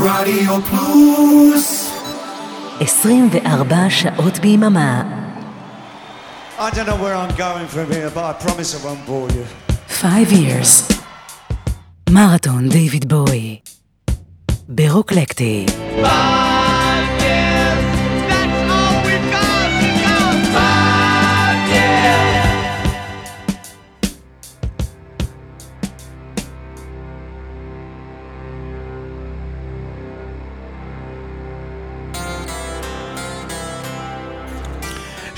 רדיו 0.00 0.62
פלוס 0.62 1.90
24 2.80 3.90
שעות 3.90 4.38
ביממה. 4.38 5.02
I 6.58 6.70
don't 6.70 6.86
know 6.86 6.96
where 6.96 7.14
I'm 7.14 7.34
going 7.36 7.68
from 7.74 7.90
here, 7.90 8.10
but 8.14 8.24
I 8.24 8.32
promise 8.44 8.74
I 8.74 8.78
won't 8.86 9.04
bore 9.06 9.28
you. 9.36 9.44
5 9.88 10.32
years. 10.32 10.92
מרתון 12.10 12.68
דיוויד 12.68 13.08
בואי. 13.08 13.58
ברוקלקטי. 14.68 15.66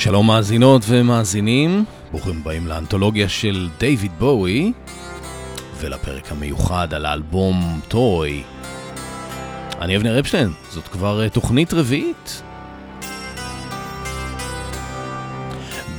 שלום 0.09 0.27
מאזינות 0.27 0.81
ומאזינים, 0.87 1.85
ברוכים 2.11 2.37
הבאים 2.41 2.67
לאנתולוגיה 2.67 3.29
של 3.29 3.69
דיוויד 3.79 4.11
בואי 4.19 4.71
ולפרק 5.77 6.31
המיוחד 6.31 6.93
על 6.93 7.05
האלבום 7.05 7.79
Toy. 7.87 8.43
אני 9.81 9.97
אבנר 9.97 10.19
אפשטיין, 10.19 10.49
זאת 10.69 10.87
כבר 10.87 11.23
אה, 11.23 11.29
תוכנית 11.29 11.73
רביעית. 11.73 12.41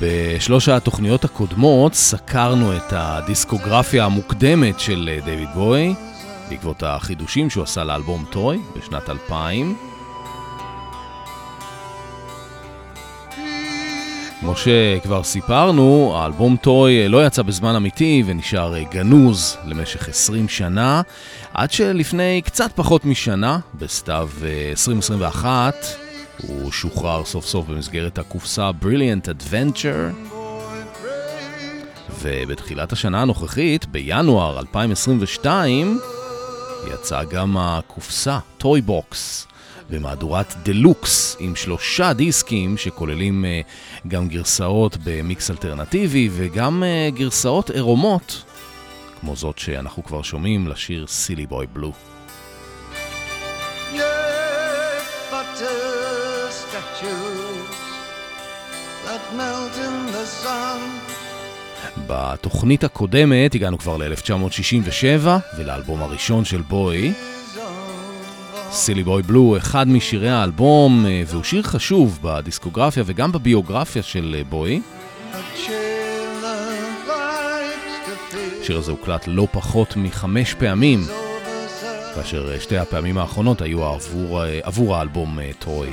בשלוש 0.00 0.68
התוכניות 0.68 1.24
הקודמות 1.24 1.94
סקרנו 1.94 2.76
את 2.76 2.92
הדיסקוגרפיה 2.92 4.04
המוקדמת 4.04 4.80
של 4.80 5.10
אה, 5.12 5.24
דיוויד 5.24 5.48
בואי 5.54 5.94
בעקבות 6.48 6.82
החידושים 6.82 7.50
שהוא 7.50 7.64
עשה 7.64 7.84
לאלבום 7.84 8.24
Toy 8.30 8.58
בשנת 8.76 9.10
2000. 9.10 9.89
כמו 14.40 14.54
שכבר 14.56 15.22
סיפרנו, 15.22 16.12
האלבום 16.16 16.56
Toy 16.56 17.08
לא 17.08 17.26
יצא 17.26 17.42
בזמן 17.42 17.76
אמיתי 17.76 18.22
ונשאר 18.26 18.82
גנוז 18.82 19.56
למשך 19.64 20.08
20 20.08 20.48
שנה, 20.48 21.02
עד 21.54 21.72
שלפני 21.72 22.42
קצת 22.44 22.72
פחות 22.74 23.04
משנה, 23.04 23.58
בסתיו 23.74 24.30
2021, 24.70 25.74
הוא 26.42 26.72
שוחרר 26.72 27.24
סוף 27.24 27.46
סוף 27.46 27.66
במסגרת 27.66 28.18
הקופסה 28.18 28.70
Brilliant 28.82 29.28
Adventure. 29.28 30.30
ובתחילת 32.22 32.92
השנה 32.92 33.22
הנוכחית, 33.22 33.86
בינואר 33.86 34.58
2022, 34.58 36.00
יצאה 36.94 37.24
גם 37.24 37.56
הקופסה, 37.58 38.38
Toy 38.58 38.80
Box. 38.80 39.46
במהדורת 39.90 40.54
דלוקס 40.62 41.36
עם 41.40 41.56
שלושה 41.56 42.12
דיסקים 42.12 42.76
שכוללים 42.76 43.44
uh, 43.44 44.08
גם 44.08 44.28
גרסאות 44.28 44.96
במיקס 45.04 45.50
אלטרנטיבי 45.50 46.28
וגם 46.32 46.82
uh, 46.82 47.14
גרסאות 47.14 47.70
עירומות, 47.70 48.44
כמו 49.20 49.36
זאת 49.36 49.58
שאנחנו 49.58 50.04
כבר 50.04 50.22
שומעים 50.22 50.68
לשיר 50.68 51.06
סילי 51.06 51.46
בוי 51.46 51.66
בלו. 51.72 51.92
בתוכנית 62.06 62.84
הקודמת 62.84 63.54
הגענו 63.54 63.78
כבר 63.78 63.96
ל-1967 63.96 65.28
ולאלבום 65.58 66.02
הראשון 66.02 66.44
של 66.44 66.60
בוי. 66.62 67.12
סילי 68.72 69.02
בוי 69.02 69.22
בלו, 69.22 69.56
אחד 69.56 69.88
משירי 69.88 70.30
האלבום, 70.30 71.06
אה, 71.06 71.22
והוא 71.26 71.44
שיר 71.44 71.62
חשוב 71.62 72.18
בדיסקוגרפיה 72.22 73.02
וגם 73.06 73.32
בביוגרפיה 73.32 74.02
של 74.02 74.34
אה, 74.38 74.44
בוי. 74.44 74.80
השיר 78.62 78.78
הזה 78.78 78.90
הוקלט 78.90 79.24
לא 79.26 79.46
פחות 79.52 79.96
מחמש 79.96 80.54
פעמים, 80.54 81.00
כאשר 82.14 82.52
אה, 82.52 82.60
שתי 82.60 82.78
הפעמים 82.78 83.18
האחרונות 83.18 83.62
היו 83.62 83.84
עבור, 83.84 84.42
עבור 84.62 84.96
האלבום 84.96 85.38
טרוי. 85.58 85.90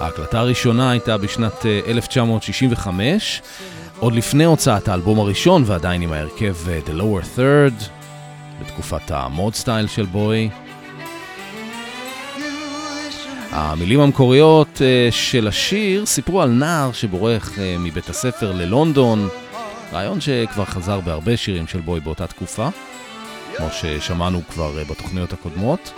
ההקלטה 0.00 0.40
הראשונה 0.40 0.90
הייתה 0.90 1.18
בשנת 1.18 1.66
1965, 1.86 3.42
עוד 4.00 4.12
לפני 4.14 4.44
הוצאת 4.44 4.88
האלבום 4.88 5.18
הראשון 5.18 5.62
ועדיין 5.66 6.02
עם 6.02 6.12
ההרכב 6.12 6.54
אה, 6.68 6.80
The 6.86 7.00
Lower 7.00 7.38
Third, 7.38 7.84
בתקופת 8.60 9.10
המוד 9.10 9.54
סטייל 9.54 9.86
של 9.86 10.06
בוי. 10.06 10.50
המילים 13.50 14.00
המקוריות 14.00 14.82
אה, 14.82 15.08
של 15.10 15.48
השיר 15.48 16.06
סיפרו 16.06 16.42
על 16.42 16.50
נער 16.50 16.92
שבורח 16.92 17.58
אה, 17.58 17.76
מבית 17.78 18.08
הספר 18.08 18.52
ללונדון, 18.52 19.28
רעיון 19.92 20.20
שכבר 20.20 20.64
חזר 20.64 21.00
בהרבה 21.00 21.36
שירים 21.36 21.66
של 21.66 21.80
בוי 21.80 22.00
באותה 22.00 22.26
תקופה, 22.26 22.68
כמו 23.56 23.66
ששמענו 23.72 24.40
כבר 24.50 24.72
בתוכניות 24.90 25.32
הקודמות. 25.32 25.92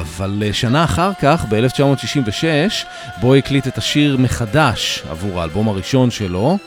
אבל 0.00 0.42
אה, 0.46 0.52
שנה 0.52 0.84
אחר 0.84 1.10
כך, 1.20 1.44
ב-1966, 1.48 2.86
בו 3.20 3.34
הקליט 3.34 3.66
את 3.66 3.78
השיר 3.78 4.16
מחדש 4.16 5.02
עבור 5.10 5.40
האלבום 5.40 5.68
הראשון 5.68 6.10
שלו. 6.10 6.58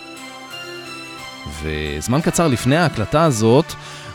וזמן 1.61 2.21
קצר 2.21 2.47
לפני 2.47 2.77
ההקלטה 2.77 3.23
הזאת, 3.23 3.65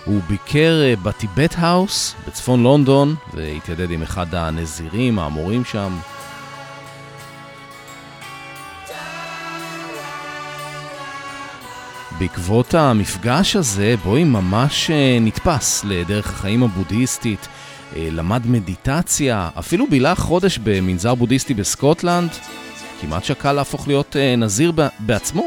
הוא 0.05 0.21
ביקר 0.29 0.83
אה, 0.85 0.95
בטיבט 1.03 1.55
האוס 1.59 2.15
בצפון 2.27 2.63
לונדון, 2.63 3.15
והתיידד 3.35 3.91
עם 3.91 4.03
אחד 4.03 4.35
הנזירים, 4.35 5.19
האמורים 5.19 5.65
שם. 5.65 5.97
בעקבות 12.19 12.75
המפגש 12.75 13.57
הזה, 13.57 13.95
בואי 14.05 14.25
ממש 14.25 14.91
אה, 14.91 15.19
נתפס 15.21 15.85
לדרך 15.85 16.31
החיים 16.31 16.63
הבודהיסטית 16.63 17.49
למד 17.97 18.47
מדיטציה, 18.47 19.50
אפילו 19.59 19.87
בילה 19.91 20.15
חודש 20.15 20.59
במנזר 20.59 21.15
בודהיסטי 21.15 21.55
בסקוטלנד, 21.55 22.31
כמעט 23.00 23.25
שקל 23.25 23.53
להפוך 23.53 23.88
להיות 23.88 24.16
אה, 24.16 24.37
נזיר 24.37 24.72
בעצמו. 24.99 25.47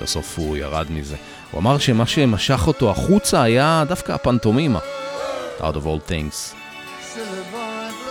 בסוף 0.00 0.38
הוא 0.38 0.56
ירד 0.56 0.86
מזה. 0.90 1.16
הוא 1.50 1.60
אמר 1.60 1.78
שמה 1.78 2.06
שמשך 2.06 2.66
אותו 2.66 2.90
החוצה 2.90 3.42
היה 3.42 3.84
דווקא 3.88 4.12
הפנטומימה, 4.12 4.78
out 5.60 5.74
of 5.74 5.84
all 5.84 6.10
things. 6.10 6.54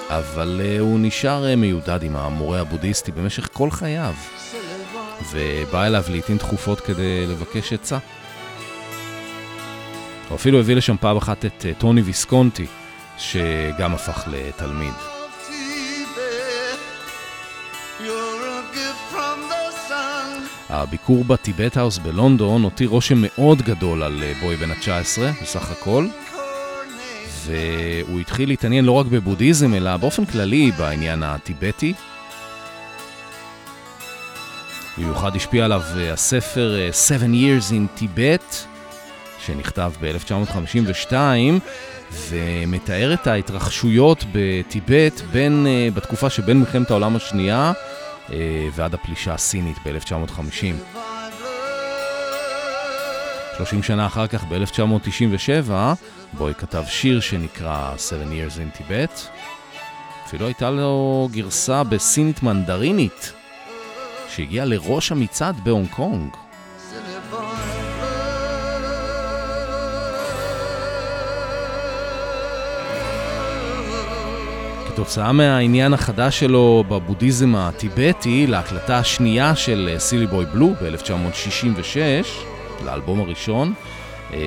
אבל 0.09 0.61
uh, 0.63 0.79
הוא 0.79 0.99
נשאר 0.99 1.55
מיודד 1.57 2.03
עם 2.03 2.15
המורה 2.15 2.59
הבודהיסטי 2.59 3.11
במשך 3.11 3.49
כל 3.53 3.71
חייו, 3.71 4.13
ובא 5.31 5.85
אליו 5.85 6.03
לעיתים 6.09 6.37
תכופות 6.37 6.79
כדי 6.79 7.27
לבקש 7.27 7.73
עצה. 7.73 7.97
הוא 10.29 10.35
אפילו 10.35 10.59
הביא 10.59 10.75
לשם 10.75 10.95
פעם 10.97 11.17
אחת 11.17 11.45
את 11.45 11.65
אה, 11.65 11.73
טוני 11.73 12.01
ויסקונטי, 12.01 12.65
שגם 13.17 13.93
הפך 13.93 14.27
לתלמיד. 14.27 14.93
הביקור 20.69 21.23
בטיבט 21.23 21.77
האוס 21.77 21.97
בלונדון 21.97 22.63
הותיר 22.63 22.89
רושם 22.89 23.17
מאוד 23.21 23.61
גדול 23.61 24.03
על 24.03 24.23
אה, 24.23 24.33
בוי 24.41 24.55
בן 24.55 24.71
ה-19 24.71 25.41
בסך 25.41 25.71
הכל, 25.71 26.07
והוא 27.45 28.19
התחיל 28.19 28.49
להתעניין 28.49 28.85
לא 28.85 28.91
רק 28.91 29.05
בבודהיזם, 29.05 29.73
אלא 29.73 29.97
באופן 29.97 30.25
כללי 30.25 30.71
בעניין 30.71 31.23
הטיבטי. 31.23 31.93
במיוחד 34.97 35.35
השפיע 35.35 35.65
עליו 35.65 35.81
אה, 35.97 36.13
הספר 36.13 36.75
Seven 37.07 37.33
Years 37.33 37.71
in 37.71 38.01
Tibet, 38.01 38.69
שנכתב 39.45 39.91
ב-1952 40.01 41.13
ומתאר 42.29 43.13
את 43.13 43.27
ההתרחשויות 43.27 44.23
בטיבט 44.31 45.21
בין, 45.31 45.67
uh, 45.67 45.95
בתקופה 45.95 46.29
שבין 46.29 46.59
מלחמת 46.59 46.91
העולם 46.91 47.15
השנייה 47.15 47.71
uh, 48.27 48.31
ועד 48.75 48.93
הפלישה 48.93 49.33
הסינית 49.33 49.77
ב-1950. 49.85 50.99
30 53.57 53.83
שנה 53.83 54.05
אחר 54.05 54.27
כך, 54.27 54.43
ב-1997, 54.43 55.71
בוי 56.33 56.53
כתב 56.53 56.83
שיר 56.87 57.19
שנקרא 57.19 57.93
Seven 57.95 58.31
Years 58.31 58.57
in 58.57 58.77
Tibet. 58.77 59.19
אפילו 60.25 60.45
הייתה 60.45 60.69
לו 60.69 61.29
גרסה 61.31 61.83
בסינית 61.83 62.43
מנדרינית, 62.43 63.33
שהגיעה 64.29 64.65
לראש 64.65 65.11
המצעד 65.11 65.55
בהונג 65.63 65.89
קונג. 65.89 66.48
כתוצאה 74.99 75.31
מהעניין 75.31 75.93
החדש 75.93 76.39
שלו 76.39 76.83
בבודהיזם 76.87 77.55
הטיבטי 77.55 78.47
להקלטה 78.47 78.97
השנייה 78.97 79.55
של 79.55 79.95
סילי 79.97 80.27
בוי 80.27 80.45
בלו 80.45 80.73
ב-1966, 80.73 81.95
לאלבום 82.85 83.19
הראשון, 83.19 83.73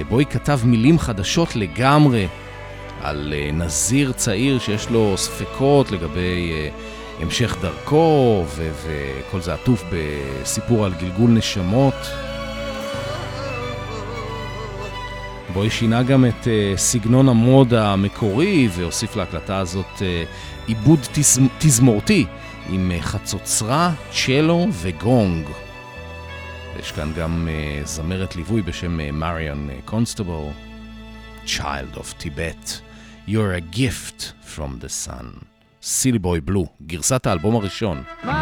בוי 0.09 0.27
כתב 0.27 0.61
מילים 0.65 0.99
חדשות 0.99 1.57
לגמרי 1.57 2.29
על 3.01 3.35
נזיר 3.53 4.13
צעיר 4.13 4.59
שיש 4.59 4.91
לו 4.91 5.15
ספקות 5.17 5.91
לגבי 5.91 6.53
המשך 7.21 7.57
דרכו, 7.63 8.45
וכל 8.57 9.41
זה 9.41 9.55
עטוף 9.55 9.85
בסיפור 9.93 10.85
על 10.85 10.93
גלגול 11.01 11.31
נשמות. 11.31 11.95
בו 15.53 15.71
שינה 15.71 16.03
גם 16.03 16.25
את 16.25 16.45
uh, 16.45 16.79
סגנון 16.79 17.29
המוד 17.29 17.75
המקורי 17.75 18.69
והוסיף 18.73 19.17
להקלטה 19.17 19.59
הזאת 19.59 19.87
uh, 19.97 20.03
עיבוד 20.67 20.99
תז... 21.13 21.41
תזמורתי 21.59 22.27
עם 22.69 22.93
uh, 22.95 23.03
חצוצרה, 23.03 23.93
צ'לו 24.11 24.67
וגונג. 24.73 25.47
יש 26.79 26.93
כאן 26.93 27.13
גם 27.17 27.49
uh, 27.49 27.87
זמרת 27.87 28.37
ליווי 28.37 28.63
בשם 28.63 29.19
מריאן 29.19 29.69
קונסטבל, 29.85 30.49
Child 31.47 31.97
of 31.97 32.23
Tibet, 32.23 32.81
You're 33.27 33.55
a 33.55 33.77
gift 33.77 34.33
from 34.57 34.85
the 34.85 35.07
sun. 35.07 35.45
סילי 35.83 36.19
בוי 36.19 36.41
בלו, 36.41 36.67
גרסת 36.87 37.27
האלבום 37.27 37.57
הראשון. 37.57 38.03
Mountains 38.25 38.42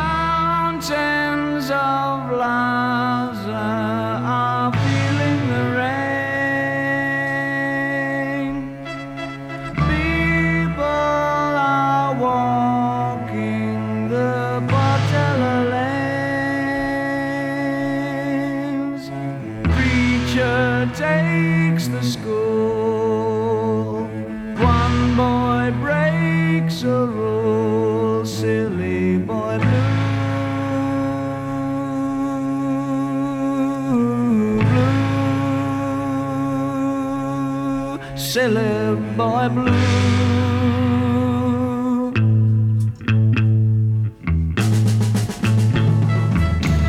boy 39.41 39.55
blue. 39.55 39.73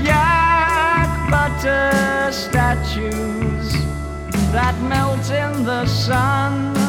Yak 0.03 1.31
butter 1.31 2.31
statues 2.31 3.71
that 4.51 4.75
melt 4.89 5.29
in 5.31 5.63
the 5.63 5.85
sun. 5.85 6.80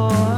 door. 0.00 0.29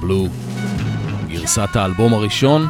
בלו, 0.00 0.26
גרסת 1.28 1.76
האלבום 1.76 2.14
הראשון. 2.14 2.68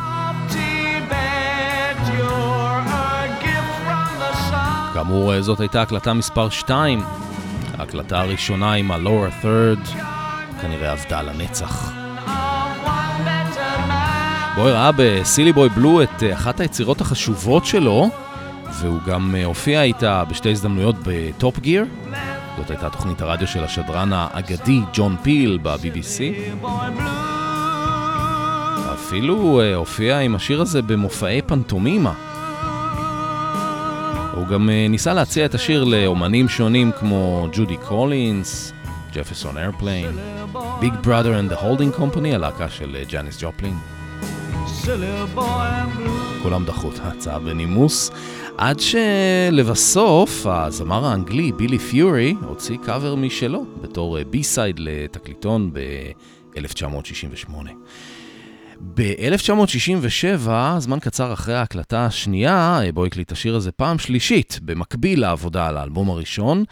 כאמור, 4.95 5.43
זאת 5.43 5.61
הייתה 5.61 5.83
הקלטה 5.83 6.13
מספר 6.13 6.49
2. 6.49 7.01
ההקלטה 7.79 8.21
הראשונה 8.21 8.73
עם 8.73 8.91
ה-Lower 8.91 9.45
Third 9.45 9.89
כנראה 10.61 10.93
עבדה 10.93 11.23
לנצח. 11.23 11.93
בוי 14.55 14.73
ראה 14.73 14.91
בסילי 14.97 15.53
בוי 15.53 15.69
בלו 15.69 16.03
את 16.03 16.23
אחת 16.33 16.61
היצירות 16.61 17.01
החשובות 17.01 17.67
שלו, 17.67 18.11
והוא 18.81 19.01
גם 19.07 19.35
הופיע 19.45 19.83
איתה 19.83 20.25
בשתי 20.25 20.51
הזדמנויות 20.51 20.97
בטופ 21.03 21.59
גיר. 21.59 21.85
זאת 22.57 22.71
הייתה 22.71 22.91
תוכנית 22.91 23.21
הרדיו 23.21 23.47
של 23.47 23.65
השדרן 23.65 24.13
האגדי 24.13 24.81
ג'ון 24.93 25.17
פיל 25.23 25.59
ב-BBC. 25.63 26.21
אפילו 28.93 29.63
הופיע 29.75 30.19
עם 30.19 30.35
השיר 30.35 30.61
הזה 30.61 30.83
במופעי 30.83 31.43
פנטומימה. 31.43 32.13
הוא 34.35 34.47
גם 34.47 34.71
ניסה 34.89 35.15
להציע 35.15 35.47
את 35.47 35.55
השיר 35.55 35.85
לאומנים 35.85 36.49
שונים 36.49 36.93
כמו 36.93 37.49
ג'ודי 37.53 37.77
קולינס, 37.77 38.73
Jefferson 39.13 39.59
Airplane, 39.59 40.19
Big 40.81 40.95
Brother 41.05 41.39
and 41.39 41.53
the 41.53 41.65
Holding 41.65 41.93
Company, 41.93 42.35
הלהקה 42.35 42.69
של 42.69 42.97
ג'אניס 43.09 43.43
ג'ופלין. 43.43 43.96
כולם 46.43 46.65
דחו 46.65 46.89
את 46.89 46.99
ההצעה 46.99 47.39
בנימוס, 47.39 48.11
עד 48.59 48.81
שלבסוף 48.81 50.47
הזמר 50.47 51.07
האנגלי 51.07 51.53
בילי 51.53 51.79
פיורי 51.79 52.35
הוציא 52.43 52.77
קאבר 52.85 53.15
משלו 53.15 53.65
בתור 53.81 54.19
B-side 54.31 54.77
לתקליטון 54.79 55.71
ב-1968. 55.73 57.53
ב-1967, 58.95 60.49
זמן 60.79 60.99
קצר 60.99 61.33
אחרי 61.33 61.55
ההקלטה 61.55 62.07
השנייה, 62.07 62.81
בואי 62.95 63.05
הקליט 63.05 63.33
השיר 63.33 63.57
הזה 63.57 63.73
פעם 63.73 63.99
שלישית, 63.99 64.61
במקביל 64.63 65.21
לעבודה 65.21 65.69
על 65.69 65.77
האלבום 65.77 66.11
הראשון. 66.11 66.65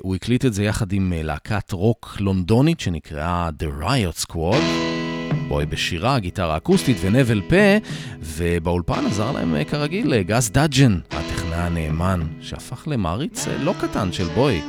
הוא 0.00 0.14
הקליט 0.14 0.44
את 0.44 0.54
זה 0.54 0.64
יחד 0.64 0.92
עם 0.92 1.12
להקת 1.16 1.72
רוק 1.72 2.16
לונדונית 2.20 2.80
שנקראה 2.80 3.50
The 3.62 3.82
Riot 3.82 4.26
Squad. 4.26 4.91
בואי 5.48 5.66
בשירה, 5.66 6.18
גיטרה 6.18 6.56
אקוסטית 6.56 6.96
ונבל 7.00 7.40
פה, 7.48 7.56
ובאולפן 8.20 9.06
עזר 9.06 9.32
להם 9.32 9.64
כרגיל 9.64 10.22
גס 10.22 10.50
דאג'ן, 10.50 10.98
הטכנאי 11.10 11.58
הנאמן, 11.58 12.20
שהפך 12.40 12.82
למעריץ 12.86 13.46
לא 13.60 13.74
קטן 13.80 14.12
של 14.12 14.26
בוי. 14.34 14.60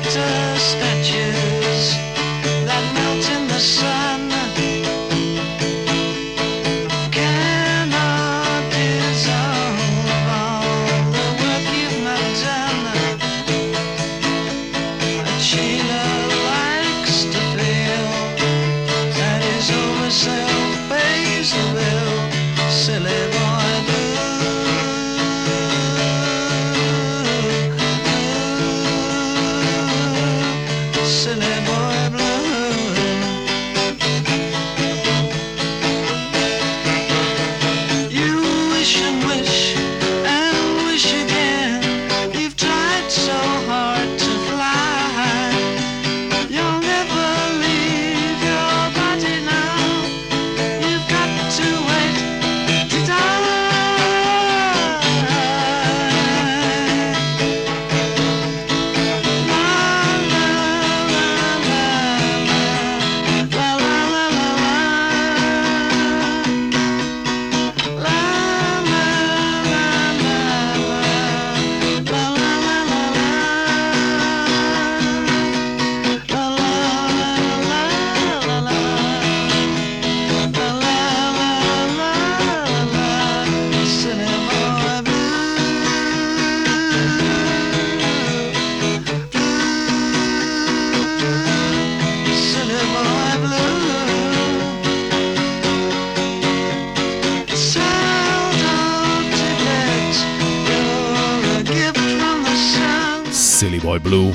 daughter 0.00 0.58
statue. 0.58 1.57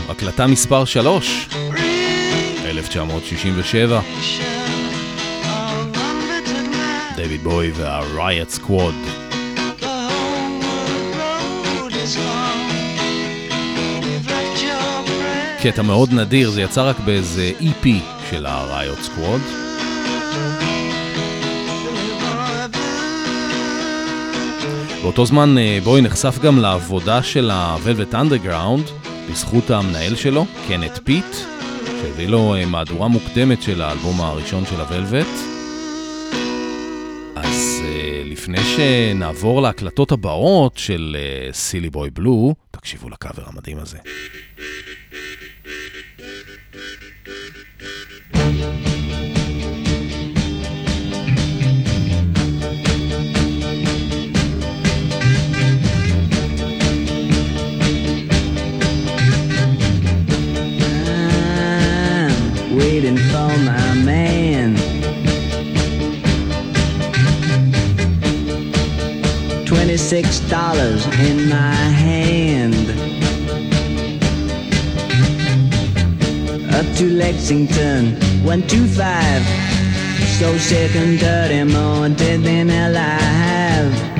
הקלטה 0.09 0.47
מספר 0.47 0.85
3, 0.85 1.49
1967. 2.65 4.01
דויד 7.15 7.43
בוי 7.43 7.71
וה-Riot. 7.75 8.69
קטע 15.61 15.81
מאוד 15.81 16.13
נדיר, 16.13 16.49
זה 16.49 16.61
יצא 16.61 16.89
רק 16.89 16.99
באיזה 16.99 17.51
EP 17.61 17.87
של 18.29 18.45
ה-Riot 18.45 19.05
Squad. 19.05 19.63
באותו 25.01 25.25
זמן 25.25 25.57
אה, 25.57 25.79
בוי 25.83 26.01
נחשף 26.01 26.39
גם 26.41 26.59
לעבודה 26.59 27.23
של 27.23 27.51
ה-Velvet 27.51 28.13
Underground, 28.13 29.02
בזכות 29.29 29.69
המנהל 29.69 30.15
שלו, 30.15 30.45
קנת' 30.67 30.99
פיט, 31.03 31.35
שהביא 31.85 32.27
לו 32.27 32.55
אה, 32.55 32.65
מהדורה 32.65 33.07
מוקדמת 33.07 33.61
של 33.61 33.81
האלבום 33.81 34.21
הראשון 34.21 34.65
של 34.65 34.79
ה-Velvet. 34.79 35.27
אז 37.35 37.81
אה, 37.83 38.21
לפני 38.25 38.57
שנעבור 38.63 39.61
להקלטות 39.61 40.11
הבאות 40.11 40.77
של 40.77 41.17
Silly 41.51 41.89
Boy 41.89 42.09
Blue, 42.09 42.55
תקשיבו 42.71 43.09
לקאבר 43.09 43.43
המדהים 43.45 43.77
הזה. 43.79 43.97
Twenty-six 70.13 70.47
dollars 70.47 71.07
in 71.27 71.49
my 71.49 71.73
hand. 71.73 72.87
Up 76.71 76.85
to 76.97 77.09
Lexington, 77.09 78.13
one 78.45 78.61
two 78.67 78.85
five. 78.85 79.41
So 80.37 80.55
sick 80.59 80.95
and 80.95 81.17
dirty, 81.17 81.63
more 81.63 82.09
dead 82.09 82.43
than 82.43 82.69
alive. 82.69 84.12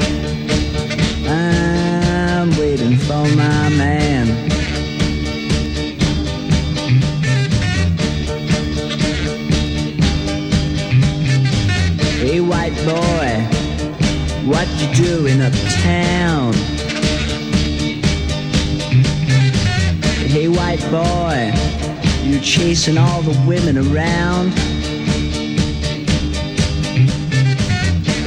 What 14.46 14.68
you 14.82 14.94
doing 14.94 15.42
uptown? 15.42 16.54
Hey 20.28 20.48
white 20.50 20.82
boy, 20.92 21.54
you 22.24 22.40
chasing 22.40 22.98
all 22.98 23.22
the 23.22 23.40
women 23.48 23.78
around? 23.78 24.52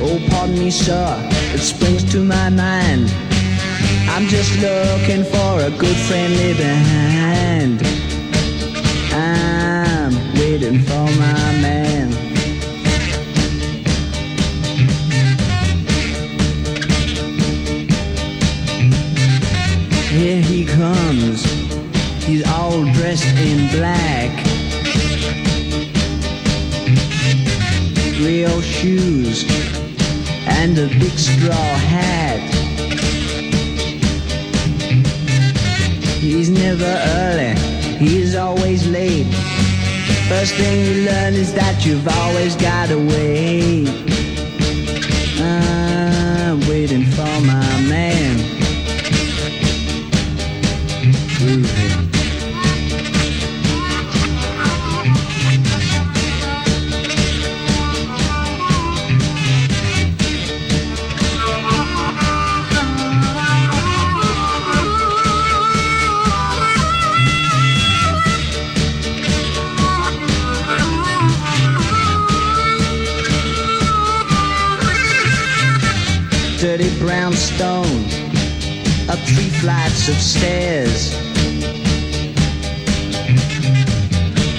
Oh, 0.01 0.19
pardon 0.31 0.59
me, 0.59 0.71
sir, 0.71 1.17
it 1.55 1.59
springs 1.59 2.05
to 2.13 2.25
my 2.25 2.49
mind. 2.49 3.13
I'm 4.09 4.27
just 4.29 4.53
looking 4.61 5.25
for 5.25 5.61
a 5.61 5.71
good 5.71 5.97
friendly 6.09 6.55
behind. 6.55 7.83
I'm 9.13 10.15
waiting 10.35 10.81
for 10.81 11.05
my 11.19 11.61
man. 11.61 12.16
Here 20.17 20.41
he 20.41 20.65
comes. 20.65 21.45
He's 22.25 22.43
all 22.49 22.85
dressed 22.95 23.37
in 23.37 23.69
black. 23.69 24.33
Real 28.19 28.63
shoes 28.63 29.45
and 30.49 30.79
a 30.79 30.89
big 30.99 31.19
straw 31.19 31.71
hat. 31.93 32.41
He's 36.19 36.49
never 36.49 36.93
early, 37.21 37.55
he's 37.99 38.37
always 38.37 38.87
late. 38.89 39.27
First 40.31 40.55
thing 40.55 40.87
you 40.87 41.05
learn 41.05 41.35
is 41.35 41.53
that 41.53 41.85
you've 41.85 42.09
always 42.09 42.57
got 42.57 42.89
to 42.89 42.97
wait. 42.97 43.87
I'm 45.43 46.61
waiting 46.61 47.05
for 47.05 47.41
my 47.43 47.81
man. 47.83 48.36
Flights 79.67 80.09
of 80.09 80.15
stairs. 80.15 81.11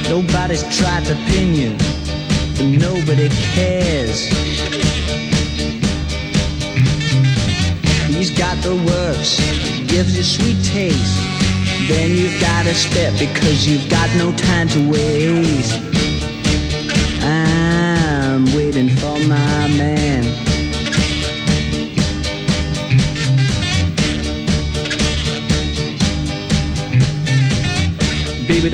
Nobody's 0.09 0.63
tried 0.77 1.05
to 1.05 1.15
pin 1.27 1.55
you, 1.55 1.71
but 2.57 2.65
nobody 2.65 3.29
cares. 3.55 4.27
He's 8.13 8.31
got 8.37 8.57
the 8.61 8.75
works, 8.85 9.39
gives 9.87 10.17
you 10.17 10.23
sweet 10.23 10.61
taste. 10.65 11.17
Then 11.87 12.11
you've 12.11 12.41
got 12.41 12.65
to 12.65 12.73
spit 12.73 13.13
because 13.17 13.65
you've 13.65 13.89
got 13.89 14.13
no 14.17 14.33
time 14.33 14.67
to 14.75 14.91
waste. 14.91 15.86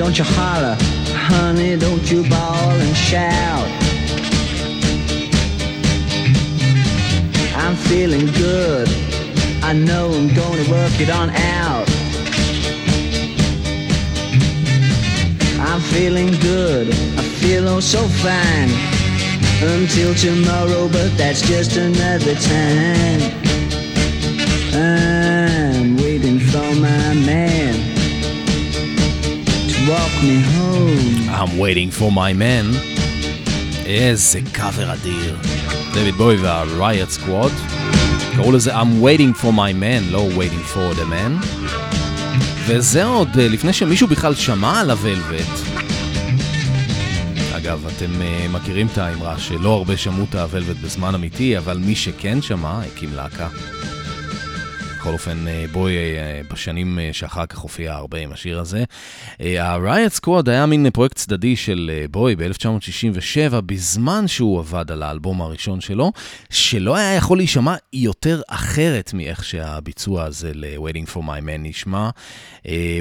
Don't 0.04 0.18
you 0.18 0.24
holler. 0.24 0.76
Honey, 1.14 1.78
don't 1.78 2.10
you 2.10 2.28
bawl 2.28 2.70
and 2.84 2.94
shout. 2.94 3.66
I'm 7.56 7.74
feeling 7.74 8.26
good. 8.32 8.86
I 9.62 9.72
know 9.72 10.12
I'm 10.12 10.28
gonna 10.34 10.70
work 10.70 10.92
it 11.00 11.08
on 11.08 11.30
out. 11.30 11.88
I'm 15.68 15.80
feeling 15.80 16.32
good. 16.40 16.88
I 16.90 17.22
feel 17.40 17.66
oh 17.66 17.80
so 17.80 18.02
fine. 18.26 18.70
Until 19.62 20.14
tomorrow, 20.14 20.86
but 20.88 21.16
that's 21.16 21.40
just 21.40 21.78
another 21.78 22.34
time. 22.34 23.20
I'm 24.74 25.96
waiting 25.96 26.40
for 26.40 26.68
my 26.74 27.14
man 27.14 27.53
walk 29.94 30.14
me 30.28 30.36
home. 30.54 31.28
I'm 31.38 31.52
waiting 31.64 31.90
for 31.98 32.10
my 32.10 32.32
man. 32.32 32.66
איזה 33.86 34.40
קאבר 34.52 34.92
אדיר. 34.92 35.36
דויד 35.92 36.14
בוי 36.14 36.36
וה-Riot 36.36 37.20
Squad. 37.20 37.52
קראו 38.36 38.52
לזה 38.52 38.80
I'm 38.80 39.02
waiting 39.02 39.42
for 39.42 39.52
my 39.52 39.72
man, 39.82 40.12
לא 40.12 40.28
waiting 40.36 40.74
for 40.74 40.98
the 40.98 41.04
man. 41.04 41.46
וזה 42.66 43.04
עוד 43.04 43.28
אה, 43.38 43.48
לפני 43.48 43.72
שמישהו 43.72 44.08
בכלל 44.08 44.34
שמע 44.34 44.80
על 44.80 44.90
הוולווט. 44.90 45.74
אגב, 47.56 47.86
אתם 47.86 48.10
uh, 48.20 48.48
מכירים 48.48 48.86
את 48.92 48.98
האמרה 48.98 49.38
שלא 49.38 49.74
הרבה 49.74 49.96
שמעו 49.96 50.24
את 50.30 50.34
הוולווט 50.34 50.76
בזמן 50.76 51.14
אמיתי, 51.14 51.58
אבל 51.58 51.78
מי 51.78 51.94
שכן 51.94 52.42
שמע, 52.42 52.80
הקים 52.82 53.14
להקה. 53.14 53.48
בכל 55.04 55.12
אופן, 55.12 55.48
אה, 55.48 55.64
בואי 55.72 55.94
אה, 55.96 56.40
בשנים 56.50 56.98
אה, 56.98 57.10
שאחר 57.12 57.46
כך 57.46 57.58
הופיע 57.58 57.94
הרבה 57.94 58.18
עם 58.18 58.32
השיר 58.32 58.60
הזה. 58.60 58.84
ה-Riot 59.40 60.20
Squad 60.20 60.50
היה 60.50 60.66
מין 60.66 60.90
פרויקט 60.90 61.16
צדדי 61.16 61.56
של 61.56 61.90
בואי 62.10 62.36
ב-1967, 62.36 63.60
בזמן 63.66 64.28
שהוא 64.28 64.58
עבד 64.58 64.90
על 64.90 65.02
האלבום 65.02 65.42
הראשון 65.42 65.80
שלו, 65.80 66.12
שלא 66.50 66.96
היה 66.96 67.14
יכול 67.14 67.38
להישמע 67.38 67.74
יותר 67.92 68.40
אחרת 68.48 69.14
מאיך 69.14 69.44
שהביצוע 69.44 70.24
הזה 70.24 70.50
ל-Waiting 70.54 71.10
for 71.14 71.18
My 71.18 71.40
Man 71.40 71.58
נשמע. 71.58 72.10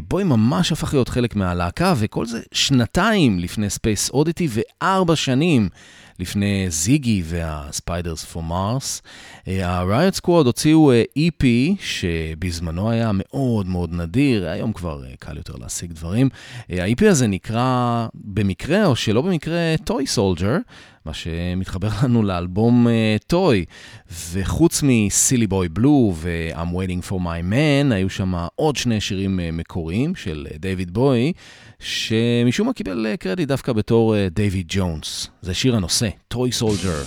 בואי 0.07 0.23
ממש 0.23 0.71
הפך 0.71 0.93
להיות 0.93 1.09
חלק 1.09 1.35
מהלהקה, 1.35 1.93
וכל 1.97 2.25
זה 2.25 2.39
שנתיים 2.51 3.39
לפני 3.39 3.67
Space 3.67 4.13
Oddity 4.13 4.49
וארבע 4.49 5.15
שנים. 5.15 5.69
לפני 6.19 6.65
זיגי 6.69 7.21
והספיידרס 7.25 8.25
פור 8.25 8.43
מרס. 8.43 9.01
ה-Riot 9.47 10.17
Squad 10.21 10.45
הוציאו 10.45 10.91
EP 11.19 11.45
שבזמנו 11.79 12.91
היה 12.91 13.11
מאוד 13.13 13.67
מאוד 13.67 13.93
נדיר, 13.93 14.49
היום 14.49 14.73
כבר 14.73 15.05
אה, 15.05 15.09
קל 15.19 15.37
יותר 15.37 15.53
להשיג 15.55 15.91
דברים. 15.91 16.29
אה, 16.71 16.83
ה-EP 16.83 17.05
הזה 17.09 17.27
נקרא 17.27 18.07
במקרה 18.13 18.85
או 18.85 18.95
שלא 18.95 19.21
במקרה 19.21 19.75
Toy 19.89 20.17
Soldier. 20.17 20.59
מה 21.05 21.13
שמתחבר 21.13 21.89
לנו 22.03 22.23
לאלבום 22.23 22.87
Toy. 23.27 23.65
אה, 23.67 24.13
וחוץ 24.31 24.81
מ-Silly 24.83 25.47
Boy 25.47 25.69
Blue 25.69 26.13
ו-I'm 26.15 26.55
Waiting 26.55 27.09
for 27.09 27.13
My 27.13 27.51
Man, 27.51 27.93
היו 27.93 28.09
שם 28.09 28.33
עוד 28.55 28.75
שני 28.75 29.01
שירים 29.01 29.39
אה, 29.39 29.55
מקוריים 29.55 30.15
של 30.15 30.47
דייוויד 30.59 30.89
אה, 30.89 30.91
בואי, 30.91 31.33
שמשום 31.79 32.67
מה 32.67 32.73
קיבל 32.73 33.07
אה, 33.13 33.17
קרדיט 33.17 33.47
דווקא 33.47 33.73
בתור 33.73 34.15
דייוויד 34.27 34.65
אה, 34.71 34.75
ג'ונס. 34.75 35.27
זה 35.41 35.53
שיר 35.53 35.75
הנושא, 35.75 36.09
Toy 36.27 36.51
Soldier. 36.51 37.03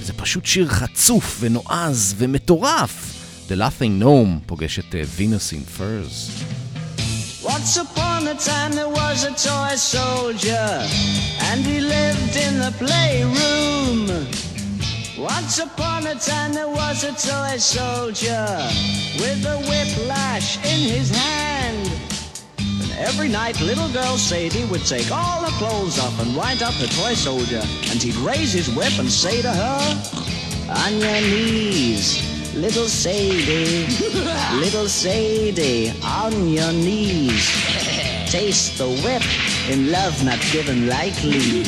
זה 0.00 0.12
פשוט 0.12 0.46
שיר 0.46 0.68
חצוף 0.68 1.36
ונועז 1.40 2.14
ומטורף. 2.18 3.16
The 3.48 3.52
Laughing 3.52 4.02
Gnome 4.02 4.46
פוגש 4.46 4.78
את 4.78 4.94
וינוס 5.16 5.52
אין 5.52 5.62
פרס. 5.62 6.44
Once 7.46 7.76
upon 7.76 8.26
a 8.26 8.34
time 8.34 8.72
there 8.72 8.88
was 8.88 9.22
a 9.22 9.30
toy 9.30 9.76
soldier, 9.76 10.68
and 11.42 11.64
he 11.64 11.78
lived 11.78 12.36
in 12.36 12.58
the 12.58 12.74
playroom. 12.76 14.08
Once 15.16 15.60
upon 15.60 16.08
a 16.08 16.14
time 16.16 16.52
there 16.52 16.68
was 16.68 17.04
a 17.04 17.12
toy 17.12 17.56
soldier 17.56 18.46
with 19.20 19.46
a 19.46 19.58
whiplash 19.68 20.56
in 20.58 20.90
his 20.90 21.08
hand. 21.08 21.88
And 22.58 22.90
every 22.98 23.28
night 23.28 23.60
little 23.60 23.88
girl 23.90 24.18
Sadie 24.18 24.64
would 24.64 24.84
take 24.84 25.12
all 25.12 25.44
her 25.44 25.58
clothes 25.58 26.00
off 26.00 26.18
and 26.20 26.36
wind 26.36 26.64
up 26.64 26.74
the 26.74 26.88
toy 26.88 27.14
soldier. 27.14 27.62
And 27.90 28.02
he'd 28.02 28.16
raise 28.16 28.52
his 28.52 28.68
whip 28.74 28.98
and 28.98 29.08
say 29.08 29.40
to 29.40 29.52
her, 29.52 29.80
On 30.84 30.98
your 30.98 31.20
knees, 31.20 32.35
Little 32.56 32.88
Sadie, 32.88 33.86
little 34.58 34.88
Sadie, 34.88 35.92
on 36.02 36.48
your 36.48 36.72
knees. 36.72 37.50
Taste 38.30 38.78
the 38.78 38.88
whip 39.04 39.22
in 39.68 39.92
love 39.92 40.24
not 40.24 40.40
given 40.52 40.88
lightly. 40.88 41.64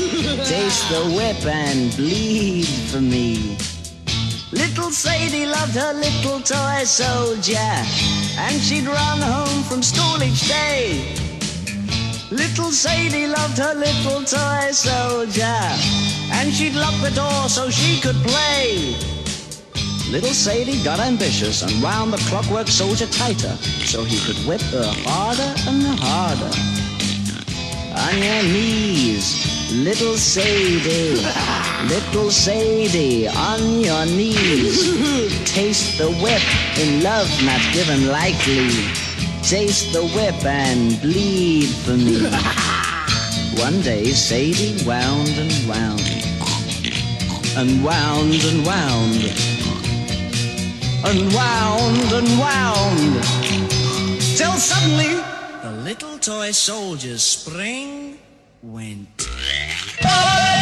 Taste 0.46 0.88
the 0.88 1.04
whip 1.14 1.44
and 1.44 1.94
bleed 1.94 2.66
for 2.90 3.02
me. 3.02 3.58
Little 4.50 4.90
Sadie 4.90 5.44
loved 5.44 5.74
her 5.74 5.92
little 5.92 6.40
toy 6.40 6.84
soldier, 6.84 7.74
and 8.38 8.58
she'd 8.58 8.86
run 8.86 9.20
home 9.20 9.62
from 9.64 9.82
school 9.82 10.22
each 10.22 10.48
day. 10.48 11.04
Little 12.30 12.72
Sadie 12.72 13.26
loved 13.26 13.58
her 13.58 13.74
little 13.74 14.24
toy 14.24 14.70
soldier, 14.72 15.60
and 16.32 16.50
she'd 16.50 16.74
lock 16.74 16.94
the 17.02 17.10
door 17.10 17.48
so 17.50 17.68
she 17.68 18.00
could 18.00 18.16
play. 18.24 19.17
Little 20.10 20.32
Sadie 20.32 20.82
got 20.82 21.00
ambitious 21.00 21.60
and 21.60 21.82
wound 21.82 22.14
the 22.14 22.16
clockwork 22.30 22.66
soldier 22.66 23.06
tighter 23.08 23.54
so 23.84 24.04
he 24.04 24.18
could 24.20 24.38
whip 24.48 24.62
her 24.72 24.90
harder 25.04 25.52
and 25.68 25.82
harder. 26.00 26.48
On 27.94 28.16
your 28.16 28.42
knees, 28.44 29.70
little 29.70 30.16
Sadie, 30.16 31.20
little 31.88 32.30
Sadie, 32.30 33.28
on 33.28 33.80
your 33.80 34.06
knees. 34.06 35.44
Taste 35.44 35.98
the 35.98 36.10
whip 36.22 36.42
in 36.78 37.02
love 37.02 37.28
not 37.44 37.60
given 37.74 38.08
lightly. 38.08 38.70
Taste 39.42 39.92
the 39.92 40.08
whip 40.16 40.42
and 40.42 40.98
bleed 41.02 41.68
for 41.84 41.98
me. 41.98 42.24
One 43.62 43.82
day 43.82 44.06
Sadie 44.06 44.82
wound 44.86 45.28
and 45.36 45.52
wound, 45.68 46.00
and 47.58 47.84
wound 47.84 48.42
and 48.42 48.66
wound 48.66 49.57
and 51.07 51.19
wound 51.33 52.11
and 52.19 52.29
wound 52.43 53.23
till 54.37 54.55
suddenly 54.69 55.13
the 55.63 55.71
little 55.83 56.17
toy 56.19 56.51
soldier's 56.51 57.23
spring 57.23 58.17
went. 58.61 59.27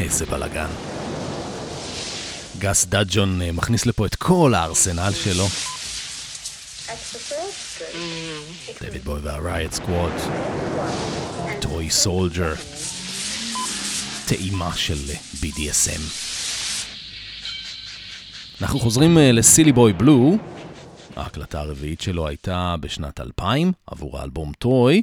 איזה 0.00 0.26
בלאגן. 0.26 0.66
גס 2.65 2.85
דאג'ון 2.85 3.41
אה, 3.41 3.51
מכניס 3.51 3.85
לפה 3.85 4.05
את 4.05 4.15
כל 4.15 4.53
הארסנל 4.55 5.11
שלו. 5.23 5.45
דויד 8.81 9.03
בואי 9.03 9.19
וה-Riot 9.23 9.71
Squad, 9.71 10.21
Toy 11.61 11.89
Soldier, 11.89 12.53
טעימה 14.27 14.71
של 14.75 14.97
אה, 15.09 15.15
BDSM. 15.41 16.01
אנחנו 18.61 18.79
חוזרים 18.79 19.17
אה, 19.17 19.31
ל-Silly 19.31 19.71
Boy 19.71 19.93
Blue, 19.93 20.37
ההקלטה 21.15 21.59
הרביעית 21.59 22.01
שלו 22.01 22.27
הייתה 22.27 22.75
בשנת 22.79 23.19
2000 23.19 23.71
עבור 23.87 24.19
האלבום 24.19 24.51
Toy, 24.59 25.01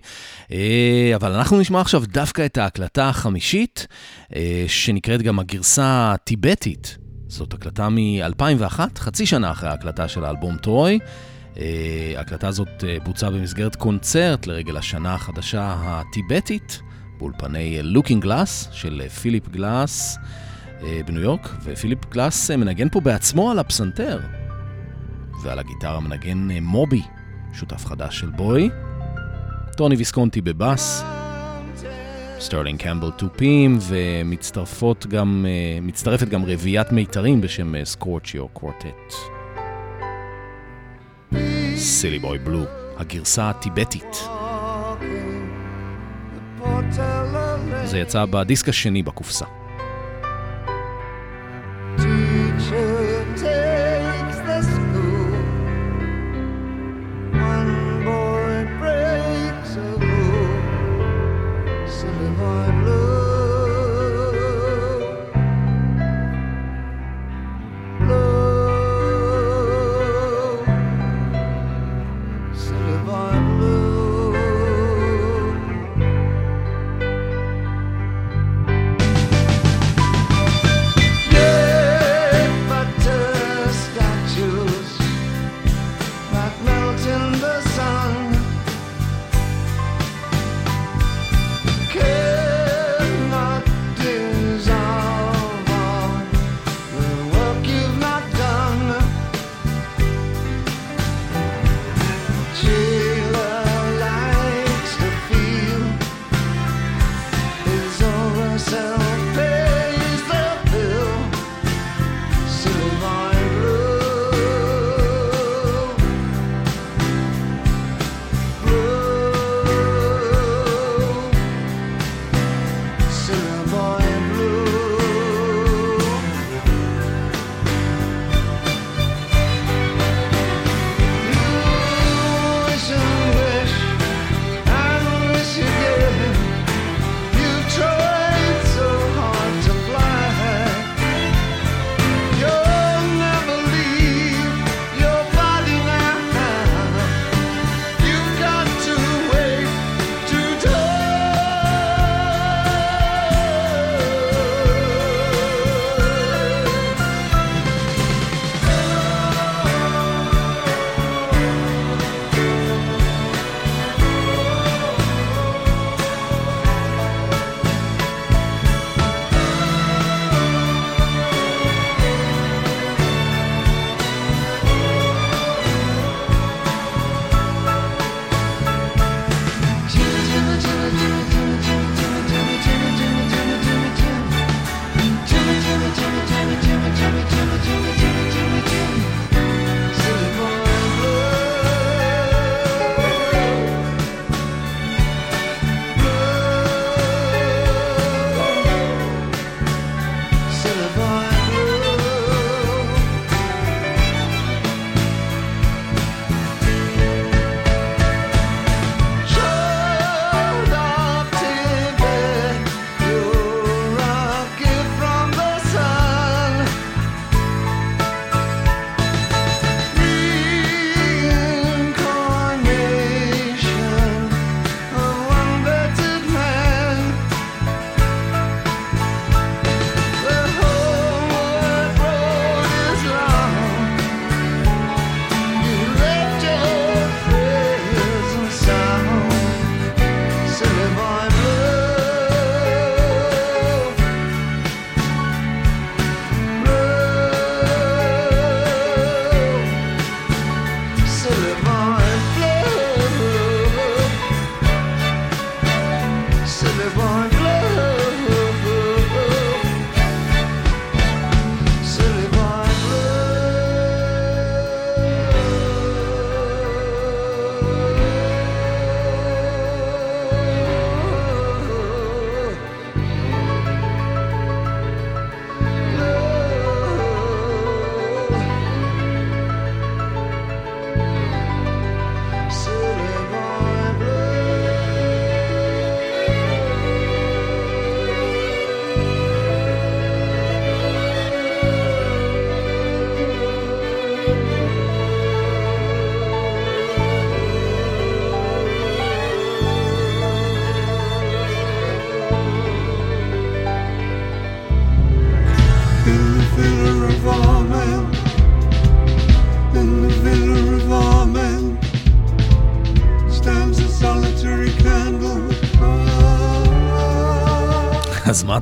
אבל 1.14 1.33
אנחנו 1.33 1.61
נשמע 1.61 1.81
עכשיו 1.81 2.03
דווקא 2.07 2.46
את 2.46 2.59
ההקלטה 2.59 3.09
החמישית, 3.09 3.87
שנקראת 4.68 5.22
גם 5.22 5.38
הגרסה 5.38 6.12
הטיבטית. 6.12 6.96
זאת 7.33 7.55
הקלטה 7.55 7.88
מ-2001, 7.88 8.81
חצי 8.99 9.27
שנה 9.27 9.51
אחרי 9.51 9.68
ההקלטה 9.68 10.09
של 10.09 10.25
האלבום 10.25 10.57
Toy. 10.57 10.99
ההקלטה 12.16 12.49
הזאת 12.49 12.85
בוצעה 13.05 13.31
במסגרת 13.31 13.77
קונצרט 13.77 14.47
לרגל 14.47 14.77
השנה 14.77 15.14
החדשה 15.14 15.75
הטיבטית, 15.79 16.81
באולפני 17.18 17.83
Looking 17.83 18.23
Glass 18.23 18.69
של 18.73 19.03
פיליפ 19.09 19.49
גלאס. 19.49 20.18
בניו 21.07 21.23
יורק, 21.23 21.49
ופיליפ 21.64 21.99
גלאס 22.11 22.51
מנגן 22.51 22.88
פה 22.88 23.01
בעצמו 23.01 23.51
על 23.51 23.59
הפסנתר. 23.59 24.21
ועל 25.42 25.59
הגיטרה 25.59 26.01
מנגן 26.01 26.51
אה, 26.51 26.61
מובי, 26.61 27.03
שותף 27.53 27.87
חדש 27.87 28.21
של 28.21 28.31
בואי. 28.31 28.71
טוני 29.77 29.97
ויסקונטי 29.97 30.40
בבאס, 30.40 31.05
סטרלינג 32.43 32.83
קמבל 32.83 33.11
תופים, 33.11 33.79
ומצטרפות 33.89 35.07
גם, 35.07 35.47
אה, 35.49 35.79
מצטרפת 35.83 36.29
גם 36.29 36.45
רביעיית 36.45 36.93
מיתרים 36.93 37.41
בשם 37.41 37.85
Scorchio 37.85 38.49
Quartet. 38.49 39.15
Silly 41.77 42.19
Boy 42.19 42.38
Blue, 42.38 42.65
הגרסה 42.97 43.51
הטיבטית. 43.51 44.17
זה 47.85 47.99
יצא 47.99 48.25
בדיסק 48.25 48.69
השני 48.69 49.03
בקופסה. 49.03 49.62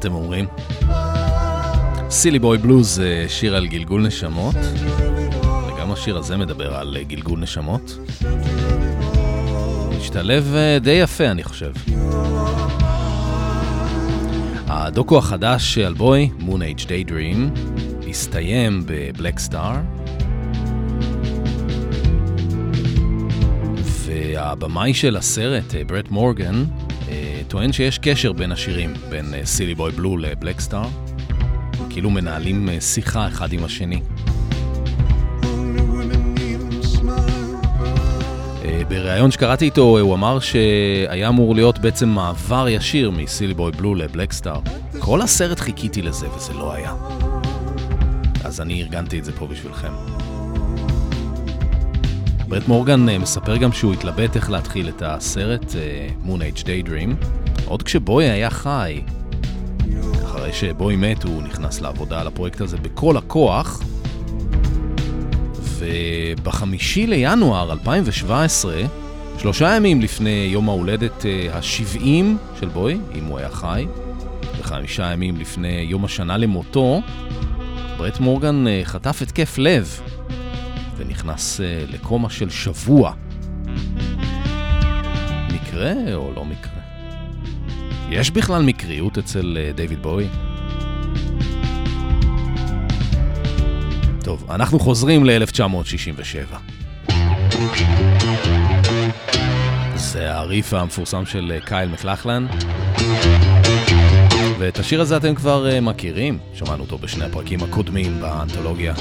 אתם 0.01 0.15
אומרים? 0.15 0.47
סילי 2.11 2.39
בוי 2.39 2.59
בלוז 2.59 2.95
זה 2.95 3.25
שיר 3.29 3.57
על 3.57 3.67
גלגול 3.67 4.07
נשמות, 4.07 4.55
וגם 5.67 5.93
השיר 5.93 6.17
הזה 6.17 6.37
מדבר 6.37 6.75
על 6.75 6.97
גלגול 7.07 7.41
נשמות. 7.41 7.99
משתלב 9.99 10.55
אה, 10.55 10.79
די 10.79 10.91
יפה, 10.91 11.27
אני 11.27 11.45
חושב. 11.45 11.73
הדוקו 14.67 15.19
החדש 15.19 15.79
על 15.79 15.95
בוי, 15.95 16.31
Moon 16.41 16.79
Age 16.79 16.85
Daydream, 16.85 17.59
הסתיים 18.11 18.83
בבלק 18.87 19.39
סטאר. 19.39 19.77
והבמאי 24.07 24.95
של 24.95 25.17
הסרט, 25.17 25.75
אה, 25.75 25.85
ברט 25.85 26.11
מורגן, 26.11 26.55
אה, 26.55 26.80
טוען 27.51 27.73
שיש 27.73 27.99
קשר 27.99 28.33
בין 28.33 28.53
השירים, 28.53 28.95
בין 29.09 29.35
סילי 29.45 29.75
בוי 29.75 29.93
בלו 29.93 30.17
לבלק 30.17 30.61
סטאר. 30.61 30.89
כאילו 31.91 32.11
מנהלים 32.11 32.69
שיחה 32.81 33.29
אחד 33.29 33.53
עם 33.53 33.65
השני. 33.65 34.01
בריאיון 38.89 39.31
שקראתי 39.31 39.65
איתו 39.65 39.99
הוא 39.99 40.15
אמר 40.15 40.39
שהיה 40.41 41.29
אמור 41.29 41.55
להיות 41.55 41.79
בעצם 41.79 42.09
מעבר 42.09 42.69
ישיר 42.69 43.11
מסילי 43.11 43.55
בוי 43.55 43.73
בלו 43.73 43.95
לבלק 43.95 44.33
סטאר. 44.33 44.61
כל 44.99 45.23
הסרט 45.23 45.61
חיכיתי 45.61 46.03
לזה 46.03 46.27
וזה 46.37 46.53
לא 46.53 46.73
היה. 46.73 46.95
אז 48.45 48.61
אני 48.61 48.83
ארגנתי 48.83 49.19
את 49.19 49.25
זה 49.25 49.33
פה 49.33 49.47
בשבילכם. 49.47 49.93
ברט 52.51 52.69
מורגן 52.69 53.09
אה, 53.09 53.19
מספר 53.19 53.57
גם 53.57 53.73
שהוא 53.73 53.93
התלבט 53.93 54.37
איך 54.37 54.51
להתחיל 54.51 54.89
את 54.89 55.03
הסרט 55.07 55.75
אה, 55.77 56.09
Moon 56.27 56.39
Age 56.39 56.63
Daydream, 56.63 57.25
עוד 57.71 57.83
כשבוי 57.83 58.25
היה 58.25 58.51
חי. 58.51 59.01
אחרי 60.25 60.53
שבוי 60.53 60.97
מת 60.97 61.23
הוא 61.23 61.43
נכנס 61.43 61.81
לעבודה 61.81 62.21
על 62.21 62.27
הפרויקט 62.27 62.61
הזה 62.61 62.77
בכל 62.77 63.17
הכוח, 63.17 63.83
ובחמישי 65.79 67.07
לינואר 67.07 67.73
2017, 67.73 68.75
שלושה 69.39 69.77
ימים 69.77 70.01
לפני 70.01 70.49
יום 70.53 70.69
ההולדת 70.69 71.25
ה-70 71.53 72.01
של 72.61 72.69
בוי, 72.69 72.99
אם 73.15 73.25
הוא 73.25 73.39
היה 73.39 73.51
חי, 73.51 73.87
וחמישה 74.59 75.13
ימים 75.13 75.37
לפני 75.37 75.87
יום 75.89 76.05
השנה 76.05 76.37
למותו, 76.37 77.01
ברט 77.99 78.21
מורגן 78.21 78.67
אה, 78.67 78.81
חטף 78.85 79.23
התקף 79.23 79.59
לב 79.59 80.01
ונכנס 80.97 81.61
אה, 81.61 81.85
לקומה 81.89 82.31
של 82.31 82.51
שבוע. 82.51 83.13
מקרה 85.53 85.93
או 86.15 86.33
לא 86.37 86.45
מקרה? 86.45 86.80
יש 88.11 88.31
בכלל 88.31 88.63
מקריות 88.63 89.19
אצל 89.19 89.59
אה, 89.61 89.73
דיוויד 89.73 90.03
בוי? 90.03 90.29
טוב, 94.25 94.51
אנחנו 94.51 94.79
חוזרים 94.79 95.25
ל-1967. 95.25 96.57
זה 99.95 100.35
הריף 100.35 100.75
המפורסם 100.75 101.27
של 101.27 101.53
אה, 101.55 101.61
קייל 101.61 101.89
מקלחלן. 101.89 102.47
ואת 104.59 104.79
השיר 104.79 105.01
הזה 105.01 105.17
אתם 105.17 105.35
כבר 105.35 105.67
uh, 105.71 105.81
מכירים, 105.81 106.39
שמענו 106.55 106.83
אותו 106.83 106.99
בשני 106.99 107.25
הפרקים 107.25 107.63
הקודמים 107.63 108.21
באנתולוגיה. 108.21 108.95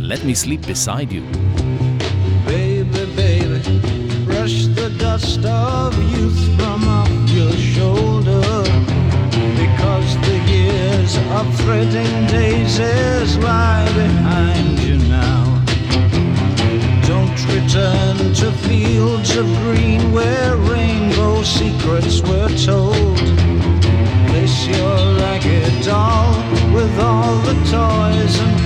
Let 0.00 0.22
me 0.24 0.44
sleep 0.44 0.66
beside 0.66 1.10
you. 1.12 1.22
Baby, 2.46 3.04
baby, 3.16 3.60
brush 4.26 4.66
the 4.78 4.88
dust 5.00 5.44
of 5.44 5.92
youth 5.98 6.05
of 11.30 11.54
threading 11.60 12.26
daisies 12.26 13.36
lie 13.38 13.86
behind 13.94 14.78
you 14.78 14.98
now. 15.08 15.44
Don't 17.06 17.40
return 17.54 18.34
to 18.34 18.52
fields 18.66 19.36
of 19.36 19.46
green 19.62 20.12
where 20.12 20.56
rainbow 20.56 21.42
secrets 21.42 22.20
were 22.22 22.48
told. 22.64 23.18
Place 24.28 24.66
your 24.66 24.96
ragged 25.20 25.84
doll 25.84 26.34
with 26.72 26.98
all 27.00 27.36
the 27.48 27.54
toys 27.70 28.40
and 28.40 28.65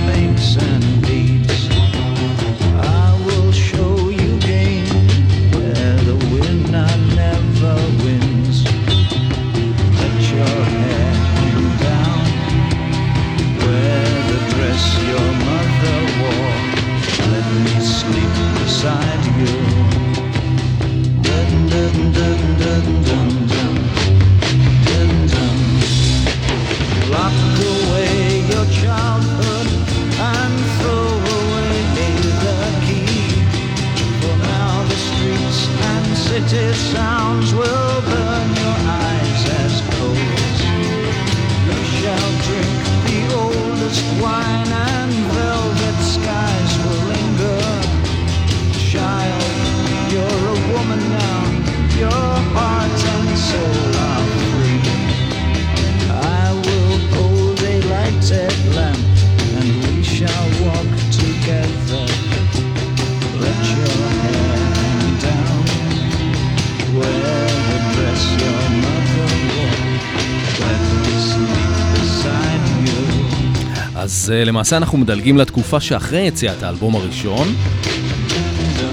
אז 74.31 74.35
uh, 74.35 74.45
למעשה 74.45 74.77
אנחנו 74.77 74.97
מדלגים 74.97 75.37
לתקופה 75.37 75.79
שאחרי 75.79 76.21
יציאת 76.21 76.63
האלבום 76.63 76.95
הראשון. 76.95 77.55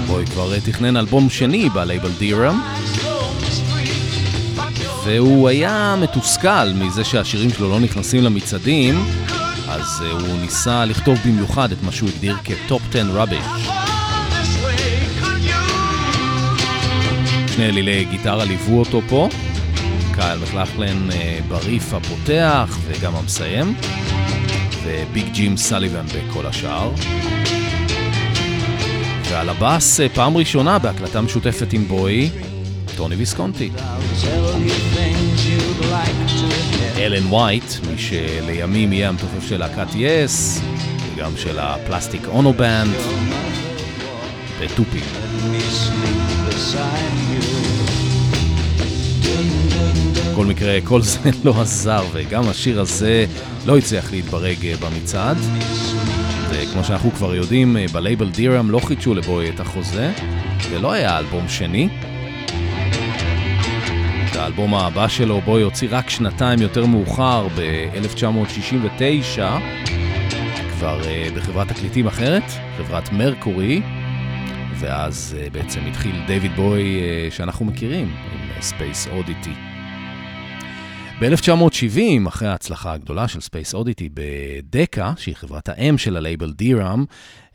בוי 0.07 0.25
כבר 0.25 0.53
uh, 0.53 0.65
תכנן 0.65 0.97
אלבום 0.97 1.29
שני 1.29 1.69
בלייבל 1.69 2.11
דירם. 2.17 2.61
והוא 5.05 5.49
היה 5.49 5.95
מתוסכל 6.01 6.69
מזה 6.75 7.03
שהשירים 7.03 7.49
שלו 7.49 7.69
לא 7.69 7.79
נכנסים 7.79 8.23
למצעדים, 8.23 9.03
אז 9.67 10.01
uh, 10.01 10.27
הוא 10.27 10.39
ניסה 10.41 10.85
לכתוב 10.85 11.17
במיוחד 11.25 11.71
את 11.71 11.83
מה 11.83 11.91
שהוא 11.91 12.09
הגדיר 12.09 12.37
כטופ 12.43 12.81
10 12.89 13.23
rubbish. 13.23 13.71
שני 17.55 17.69
אלילי 17.69 18.05
גיטרה 18.05 18.45
ליוו 18.45 18.79
אותו 18.79 19.01
פה, 19.09 19.29
קייל 20.13 20.39
מקלחלן 20.39 21.09
בריף 21.47 21.93
הפותח 21.93 22.77
וגם 22.87 23.15
המסיים, 23.15 23.75
וביג 24.89 25.33
ג'ים 25.33 25.57
סליבן 25.57 26.05
בכל 26.05 26.45
השאר. 26.45 26.91
ועל 29.29 29.49
הבאס 29.49 29.99
אה, 29.99 30.03
פעם 30.15 30.37
ראשונה 30.37 30.79
בהקלטה 30.79 31.21
משותפת 31.21 31.73
עם 31.73 31.87
בואי, 31.87 32.29
טוני 32.97 33.15
ויסקונטי. 33.15 33.69
אלן 36.97 37.33
וייט, 37.33 37.63
מי 37.91 37.97
שלימים 37.97 38.93
יהיה 38.93 39.09
המתופף 39.09 39.47
של 39.47 39.57
להקת 39.57 39.87
יס, 39.95 40.61
וגם 41.15 41.31
של 41.37 41.59
ה 41.59 41.67
Plastic 41.67 42.21
Ono 42.27 42.53
Band, 42.53 42.93
ותופי. 44.59 44.99
בכל 50.39 50.47
מקרה, 50.47 50.79
כל 50.83 51.01
זה 51.01 51.19
לא 51.45 51.61
עזר, 51.61 52.03
וגם 52.13 52.49
השיר 52.49 52.81
הזה 52.81 53.25
לא 53.65 53.77
הצליח 53.77 54.11
להתברג 54.11 54.65
אה, 54.65 54.73
במצעד. 54.77 55.37
וכמו 56.49 56.83
שאנחנו 56.83 57.11
כבר 57.11 57.35
יודעים, 57.35 57.77
אה, 57.77 57.85
בלייבל 57.93 58.29
דירם 58.29 58.71
לא 58.71 58.79
חידשו 58.79 59.15
לבוי 59.15 59.49
את 59.49 59.59
החוזה, 59.59 60.11
ולא 60.69 60.91
היה 60.91 61.17
אלבום 61.17 61.47
שני. 61.47 61.89
את 64.31 64.35
האלבום 64.35 64.75
הבא 64.75 65.07
שלו 65.07 65.41
בוי 65.41 65.61
הוציא 65.61 65.87
רק 65.91 66.09
שנתיים 66.09 66.61
יותר 66.61 66.85
מאוחר, 66.85 67.47
ב-1969, 67.55 69.39
כבר 70.77 71.01
uh, 71.01 71.35
בחברת 71.35 71.67
תקליטים 71.67 72.07
אחרת, 72.07 72.43
חברת 72.77 73.11
מרקורי, 73.11 73.81
ואז 74.75 75.37
בעצם 75.51 75.79
התחיל 75.87 76.15
דיוויד 76.27 76.55
בוי 76.55 77.01
שאנחנו 77.29 77.65
מכירים, 77.65 78.11
עם 78.33 78.61
Space 78.61 79.07
Oddity. 79.07 79.68
ב-1970, 81.21 82.27
אחרי 82.27 82.47
ההצלחה 82.47 82.93
הגדולה 82.93 83.27
של 83.27 83.39
Space 83.39 83.73
Oddity 83.75 84.09
בדקה, 84.13 85.13
שהיא 85.17 85.35
חברת 85.35 85.69
האם 85.69 85.97
של 85.97 86.17
הלייבל 86.17 86.51
דיראם, 86.51 87.05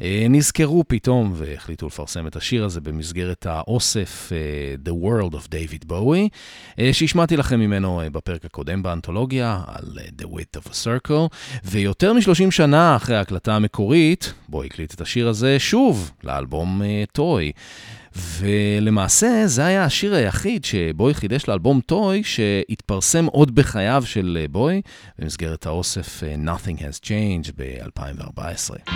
אה, 0.01 0.27
נזכרו 0.31 0.85
פתאום 0.89 1.33
והחליטו 1.35 1.87
לפרסם 1.87 2.27
את 2.27 2.37
השיר 2.37 2.65
הזה 2.65 2.81
במסגרת 2.81 3.47
האוסף 3.47 4.33
אה, 4.33 4.89
The 4.89 4.93
World 4.93 5.35
of 5.35 5.49
David 5.49 5.91
Bowie, 5.91 6.29
אה, 6.71 6.81
שהשמעתי 6.93 7.37
לכם 7.37 7.61
ממנו 7.61 8.03
בפרק 8.13 8.45
הקודם 8.45 8.83
באנתולוגיה 8.83 9.61
על 9.67 9.99
The 10.23 10.25
Width 10.25 10.61
of 10.61 10.71
a 10.71 10.75
Circle, 10.85 11.37
ויותר 11.65 12.13
מ-30 12.13 12.51
שנה 12.51 12.97
אחרי 12.97 13.17
ההקלטה 13.17 13.57
המקורית, 13.57 14.35
בואי 14.49 14.63
הקליט 14.63 14.95
את 14.95 15.01
השיר 15.01 15.29
הזה 15.29 15.59
שוב 15.59 16.13
לאלבום 16.25 16.83
טוי. 17.13 17.53
Uh, 17.55 18.04
ולמעשה 18.17 19.43
זה 19.47 19.67
היה 19.67 19.85
השיר 19.85 20.15
היחיד 20.15 20.65
שבוי 20.65 21.15
חידש 21.15 21.49
לאלבום 21.49 21.81
טוי, 21.81 22.23
שהתפרסם 22.25 23.27
עוד 23.27 23.55
בחייו 23.55 24.03
של 24.07 24.47
בוי, 24.51 24.81
במסגרת 25.19 25.67
האוסף 25.67 26.23
Nothing 26.23 26.79
Has 26.79 27.05
Changed 27.05 27.53
ב-2014. 27.57 28.91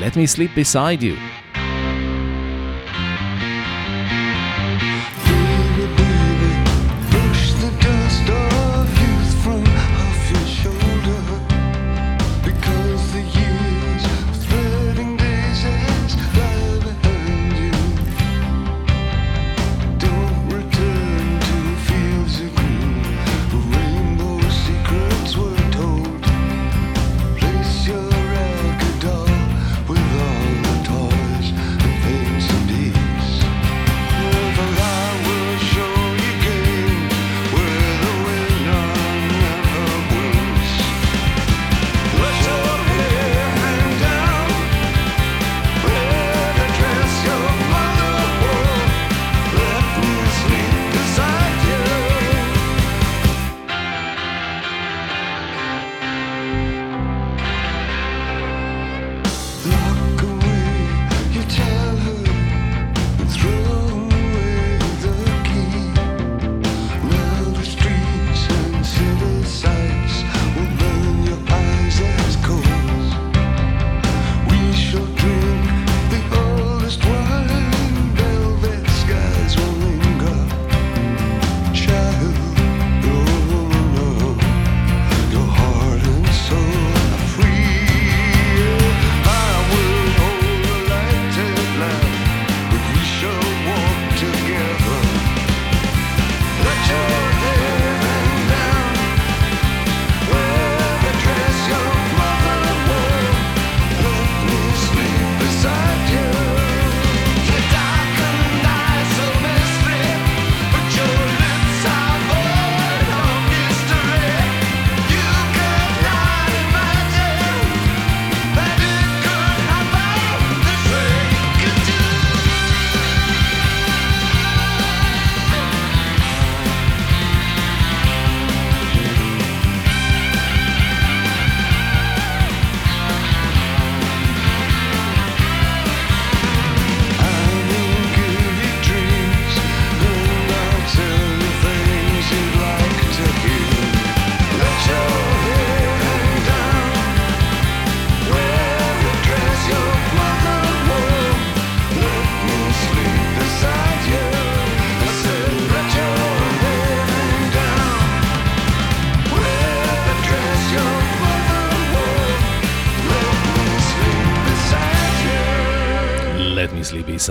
Let 0.00 0.16
me 0.16 0.36
sleep 0.36 0.54
beside 0.56 1.02
you. 1.02 1.49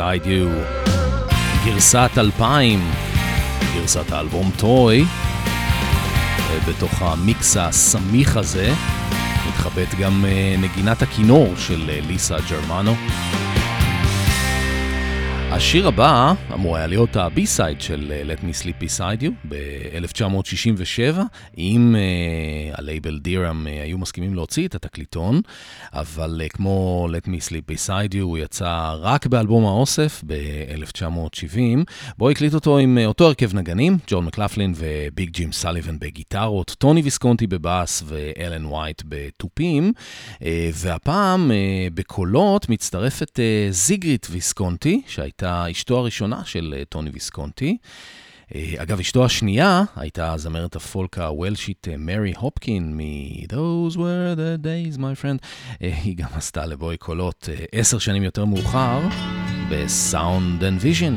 Beside 0.09 0.25
You, 0.25 0.49
גרסת 1.65 2.09
2000, 2.17 2.79
גרסת 3.75 4.11
האלבום 4.11 4.51
Toy, 4.57 5.05
בתוך 6.67 7.01
המיקס 7.01 7.57
הסמיך 7.57 8.37
הזה 8.37 8.73
מתחבאת 9.47 9.87
גם 9.99 10.25
אה, 10.25 10.55
נגינת 10.61 11.01
הכינור 11.01 11.55
של 11.57 11.89
אה, 11.89 11.99
ליסה 12.07 12.37
ג'רמנו. 12.49 12.93
השיר 15.51 15.87
הבא 15.87 16.33
אמור 16.53 16.77
היה 16.77 16.87
להיות 16.87 17.15
ה 17.15 17.25
B-side 17.25 17.81
של 17.81 18.11
אה, 18.11 18.35
Let 18.35 18.39
Me 18.39 18.63
Sleep 18.63 18.83
Beside 18.83 19.23
You 19.23 19.31
ב-1967, 19.49 21.19
אם 21.57 21.95
הלייבל 22.89 23.19
דיראם 23.19 23.67
אה, 23.67 23.69
היו 23.69 23.97
מסכימים 23.97 24.33
להוציא 24.33 24.67
את 24.67 24.75
התקליטון, 24.75 25.41
אבל 25.93 26.41
אה, 26.45 26.49
כמו 26.49 27.07
Let 27.11 27.27
Me 27.27 27.49
Sleep 27.49 27.73
Beside 27.73 28.13
You 28.13 28.21
הוא 28.21 28.37
יצא 28.37 28.95
רק 28.99 29.27
באלבום 29.27 29.65
האוסף 29.65 30.23
ב-1970, 30.27 31.59
בואי 32.17 32.29
הקליט 32.29 32.53
אותו 32.53 32.77
עם 32.77 32.97
אה, 33.01 33.05
אותו 33.05 33.27
הרכב 33.27 33.55
נגנים, 33.55 33.97
ג'ון 34.07 34.25
מקלפלין 34.25 34.73
וביג 34.75 35.29
ג'ים 35.29 35.51
סליבן 35.51 35.99
בגיטרות, 35.99 36.75
טוני 36.77 37.01
ויסקונטי 37.01 37.47
בבאס 37.47 38.03
ואלן 38.05 38.65
וייט 38.65 39.01
בתופים, 39.05 39.93
והפעם 40.73 41.51
בקולות 41.93 42.69
מצטרפת 42.69 43.39
זיגריד 43.69 44.27
ויסקונטי, 44.29 45.01
שהייתה 45.07 45.71
אשתו 45.71 45.97
הראשונה 45.97 46.41
של 46.45 46.83
טוני 46.89 47.09
ויסקונטי. 47.09 47.77
אה, 48.55 48.73
אגב, 48.77 48.99
אשתו 48.99 49.25
השנייה 49.25 49.83
הייתה 49.95 50.33
זמרת 50.37 50.75
הפולק 50.75 51.17
הוולשית 51.17 51.87
אה, 51.91 51.97
מרי 51.97 52.33
הופקין 52.37 52.97
מ-Those 52.97 53.95
were 53.95 54.35
the 54.35 54.63
days, 54.63 54.97
my 54.97 55.21
friend. 55.21 55.45
אה, 55.81 55.93
היא 56.03 56.17
גם 56.17 56.27
עשתה 56.33 56.65
לבוי 56.65 56.97
קולות 56.97 57.49
עשר 57.71 57.99
שנים 57.99 58.23
יותר 58.23 58.45
מאוחר 58.45 58.99
ב-Sound 59.69 60.61
and 60.61 60.83
Vision. 60.83 61.13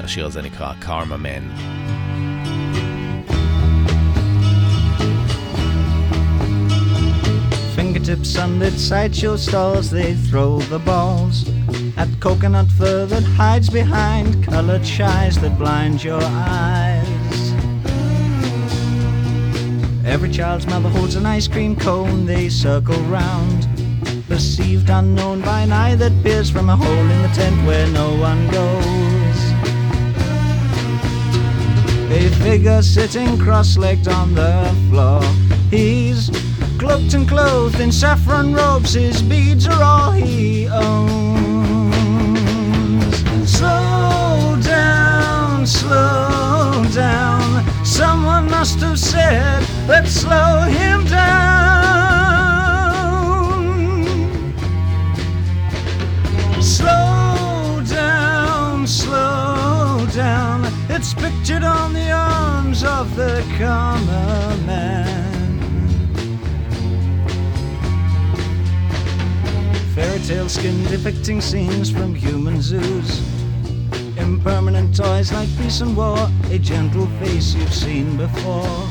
השיר 0.00 0.26
הזה 0.26 0.42
נקרא 0.42 0.72
Karma 0.82 1.24
Man. 1.24 1.85
Fingertips 8.06 8.38
under 8.38 8.70
sideshow 8.70 9.36
stalls, 9.36 9.90
they 9.90 10.14
throw 10.14 10.60
the 10.60 10.78
balls. 10.78 11.48
At 11.96 12.08
coconut 12.20 12.68
fur 12.78 13.04
that 13.06 13.24
hides 13.24 13.68
behind 13.68 14.44
colored 14.44 14.86
shies 14.86 15.36
that 15.40 15.58
blind 15.58 16.04
your 16.04 16.20
eyes. 16.22 17.52
Every 20.04 20.30
child's 20.30 20.66
mother 20.68 20.88
holds 20.88 21.16
an 21.16 21.26
ice 21.26 21.48
cream 21.48 21.74
cone, 21.74 22.26
they 22.26 22.48
circle 22.48 23.00
round. 23.06 23.66
Perceived 24.28 24.88
unknown 24.88 25.40
by 25.40 25.62
an 25.62 25.72
eye 25.72 25.96
that 25.96 26.12
peers 26.22 26.48
from 26.48 26.70
a 26.70 26.76
hole 26.76 27.10
in 27.10 27.22
the 27.22 27.32
tent 27.34 27.66
where 27.66 27.88
no 27.88 28.14
one 28.20 28.48
goes. 28.50 29.38
A 32.12 32.28
figure 32.40 32.82
sitting 32.82 33.36
cross-legged 33.36 34.06
on 34.06 34.34
the 34.34 34.72
floor. 34.90 35.22
He's 35.70 36.30
cloaked 36.78 37.14
and 37.14 37.28
clothed 37.28 37.80
in 37.80 37.90
saffron 37.90 38.54
robes. 38.54 38.94
His 38.94 39.22
beads 39.22 39.66
are 39.66 39.82
all 39.82 40.12
he 40.12 40.68
owns. 40.68 41.56
Slow 43.50 44.58
down, 44.62 45.66
slow 45.66 46.84
down. 46.94 47.64
Someone 47.84 48.50
must 48.50 48.78
have 48.80 48.98
said, 48.98 49.62
let's 49.88 50.10
slow 50.10 50.62
him 50.62 51.04
down. 51.06 51.46
Slow 56.60 57.82
down, 57.86 58.86
slow 58.86 60.06
down. 60.14 60.64
It's 60.88 61.14
pictured 61.14 61.62
on 61.62 61.92
the 61.92 62.10
arms 62.10 62.82
of 62.84 63.14
the 63.16 63.44
common 63.58 64.35
Tale 70.46 70.62
skin 70.62 70.84
depicting 70.84 71.40
scenes 71.40 71.90
from 71.90 72.14
human 72.14 72.62
zoos. 72.62 73.20
Impermanent 74.16 74.96
toys 74.96 75.32
like 75.32 75.48
peace 75.58 75.80
and 75.80 75.96
war, 75.96 76.30
a 76.52 76.58
gentle 76.58 77.08
face 77.18 77.52
you've 77.54 77.74
seen 77.74 78.16
before. 78.16 78.86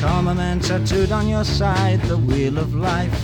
Karma 0.00 0.34
man 0.34 0.58
tattooed 0.58 1.12
on 1.12 1.28
your 1.28 1.44
side, 1.44 2.02
the 2.02 2.18
wheel 2.18 2.58
of 2.58 2.74
life. 2.74 3.16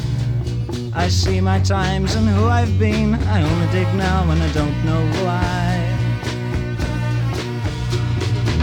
I 0.95 1.09
see 1.09 1.41
my 1.41 1.59
times 1.59 2.15
and 2.15 2.29
who 2.29 2.47
I've 2.47 2.79
been. 2.79 3.17
I 3.17 3.43
only 3.43 3.73
dig 3.73 3.93
now 3.97 4.31
and 4.31 4.41
I 4.41 4.53
don't 4.53 4.85
know 4.85 5.05
why. 5.25 5.99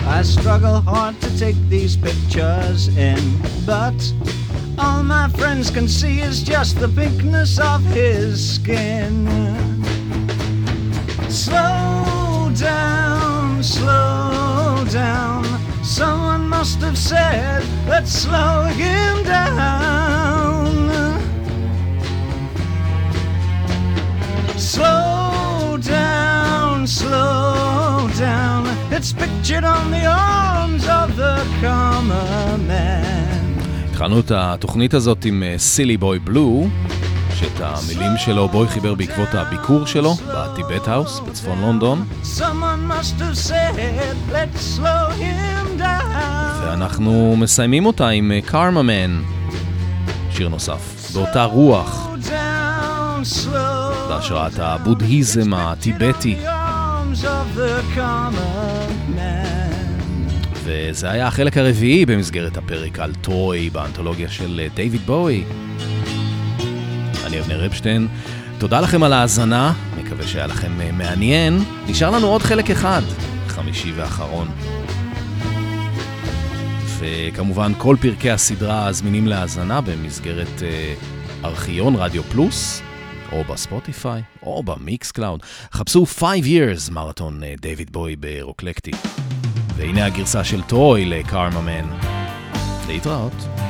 I 0.08 0.22
struggle 0.22 0.80
hard 0.80 1.20
to 1.20 1.38
take 1.38 1.58
these 1.68 1.98
pictures 1.98 2.88
in, 2.96 3.20
but 3.66 4.00
all 4.80 5.04
my 5.04 5.28
friends 5.30 5.70
can 5.70 5.88
see 5.88 6.22
is 6.22 6.42
just 6.42 6.80
the 6.80 6.88
pinkness 6.88 7.60
of 7.60 7.84
his 7.86 8.56
skin. 8.56 9.28
Slow 11.30 12.52
down, 12.56 13.62
slow 13.62 14.86
down. 14.90 15.44
Someone 15.84 16.48
must 16.48 16.80
have 16.80 16.98
said, 16.98 17.64
let's 17.88 18.12
slow 18.12 18.64
him 18.64 19.24
down. 19.24 20.80
Slow 24.58 25.78
down, 25.82 26.88
slow 26.88 28.10
down. 28.18 28.68
It's 28.94 29.12
pictured 29.12 29.66
on 29.66 29.92
the 29.92 30.06
arms 30.06 30.88
of 30.88 31.18
the 31.18 31.46
common 31.62 32.68
man. 32.68 33.49
התחלנו 34.00 34.20
את 34.20 34.32
התוכנית 34.36 34.94
הזאת 34.94 35.26
עם 35.26 35.44
סילי 35.58 35.98
בוי 35.98 36.20
בלו, 36.20 36.68
שאת 37.36 37.60
המילים 37.60 38.12
שלו 38.18 38.48
בוי 38.48 38.68
חיבר 38.68 38.96
בעקבות 38.96 39.28
הביקור 39.34 39.86
שלו 39.86 40.14
בטיבט 40.14 40.88
האוס 40.88 41.20
בצפון 41.20 41.62
לונדון. 41.62 42.06
Said. 43.48 43.80
ואנחנו 46.62 47.36
מסיימים 47.38 47.86
אותה 47.86 48.10
עם 48.10 48.32
קארמה 48.46 48.82
מן, 48.82 49.22
שיר 50.32 50.50
נוסף, 50.50 51.12
באותה 51.14 51.44
רוח, 51.44 52.08
בהשראת 54.10 54.60
הבודהיזם 54.60 55.54
הטיבטי. 55.54 56.38
of 57.26 57.56
the 57.56 57.84
common 57.96 59.16
man. 59.16 59.59
וזה 60.70 61.12
היה 61.12 61.28
החלק 61.28 61.58
הרביעי 61.58 62.06
במסגרת 62.06 62.58
הפרק 62.58 63.00
על 63.00 63.14
טרוי 63.22 63.70
באנתולוגיה 63.70 64.30
של 64.30 64.68
דיוויד 64.76 65.02
בואי. 65.02 65.44
אני 67.26 67.40
אבנר 67.40 67.66
אפשטיין, 67.66 68.08
תודה 68.58 68.82
לכם 68.82 69.04
על 69.04 69.14
ההאזנה, 69.14 69.74
מקווה 69.98 70.28
שהיה 70.28 70.48
לכם 70.48 70.82
אה, 70.82 70.92
מעניין. 70.92 71.60
נשאר 71.88 72.10
לנו 72.10 72.28
עוד 72.28 72.42
חלק 72.42 72.70
אחד, 72.72 73.02
חמישי 73.48 73.92
ואחרון. 73.96 74.48
וכמובן 77.00 77.72
כל 77.78 77.96
פרקי 78.02 78.32
הסדרה 78.32 78.92
זמינים 78.92 79.28
להאזנה 79.28 79.82
במסגרת 79.82 80.64
אה, 80.64 80.94
ארכיון 81.44 81.96
רדיו 81.96 82.24
פלוס, 82.24 82.82
או 83.32 83.44
בספוטיפיי, 83.44 84.22
או 84.44 84.64
במיקס 84.64 85.12
קלאוד. 85.12 85.44
חפשו 85.72 86.06
Five 86.06 86.24
Years 86.44 86.92
מרתון 86.92 87.44
אה, 87.44 87.54
דיוויד 87.62 87.92
בואי 87.92 88.16
ברוקלקטי. 88.16 88.92
והנה 89.80 90.06
הגרסה 90.06 90.44
של 90.44 90.62
Toy 90.62 91.06
ל 91.06 91.15
Karma 91.15 91.62
Man. 91.62 91.86
להתראות. 92.88 93.69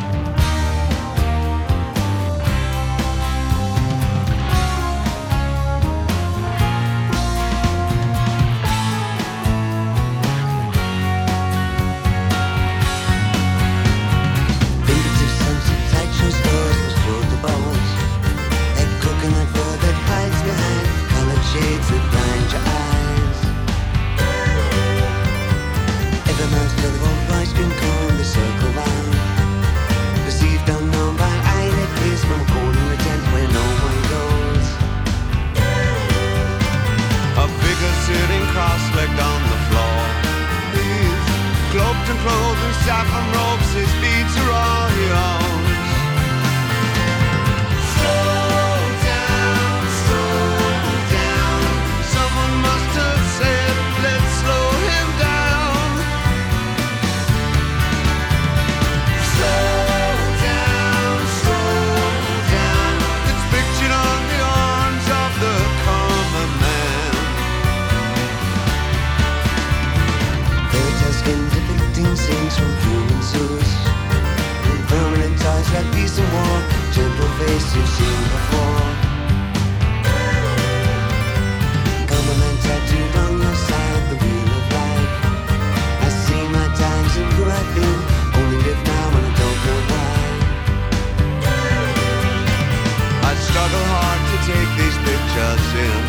Struggle 93.59 93.87
hard 93.91 94.21
to 94.31 94.37
take 94.47 94.71
these 94.79 94.97
pictures 95.03 95.67
in, 95.75 95.99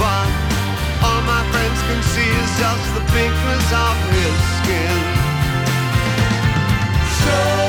but 0.00 0.28
all 1.04 1.20
my 1.28 1.42
friends 1.52 1.78
can 1.88 2.00
see 2.12 2.24
is 2.24 2.50
just 2.56 2.86
the 2.96 3.04
pinkness 3.12 3.68
of 3.84 3.96
his 4.16 4.36
skin. 4.56 4.96
Slow 7.20 7.65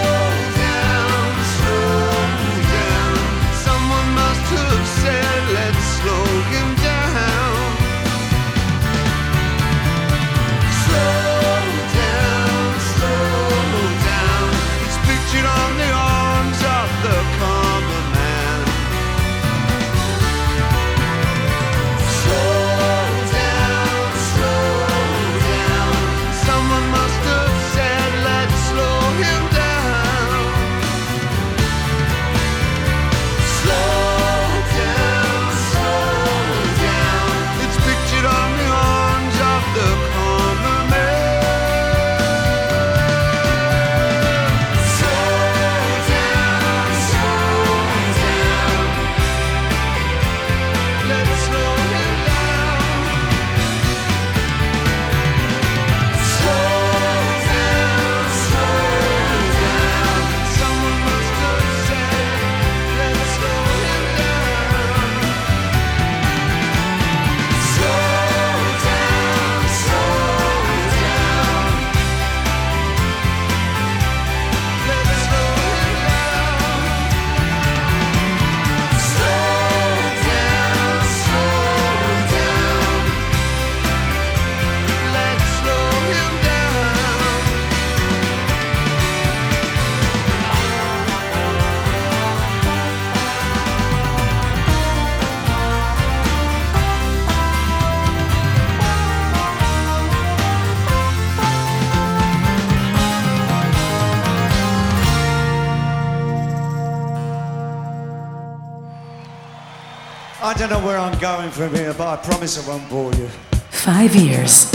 don't 110.67 110.71
know 110.71 110.85
where 110.85 110.99
I'm 110.99 111.17
going 111.21 111.51
from 111.51 111.73
here, 111.73 111.95
but 111.95 112.09
I 112.15 112.17
promise 112.17 112.53
I 112.61 112.63
won't 112.69 112.87
bore 112.91 113.13
you. 113.15 113.29
Five 113.71 114.15
years. 114.15 114.67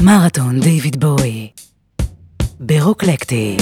מרתון 0.00 0.60
דיוויד 0.60 1.00
בואי. 1.00 1.50
ברוקלקטי. 2.60 3.56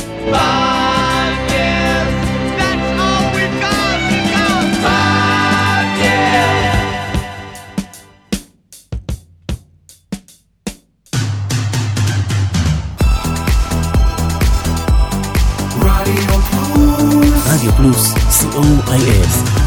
רדיו 15.81 16.13
פלוס, 16.27 17.45
רדיו 17.47 17.73
פלוס, 17.73 18.15
co.il 18.15 19.62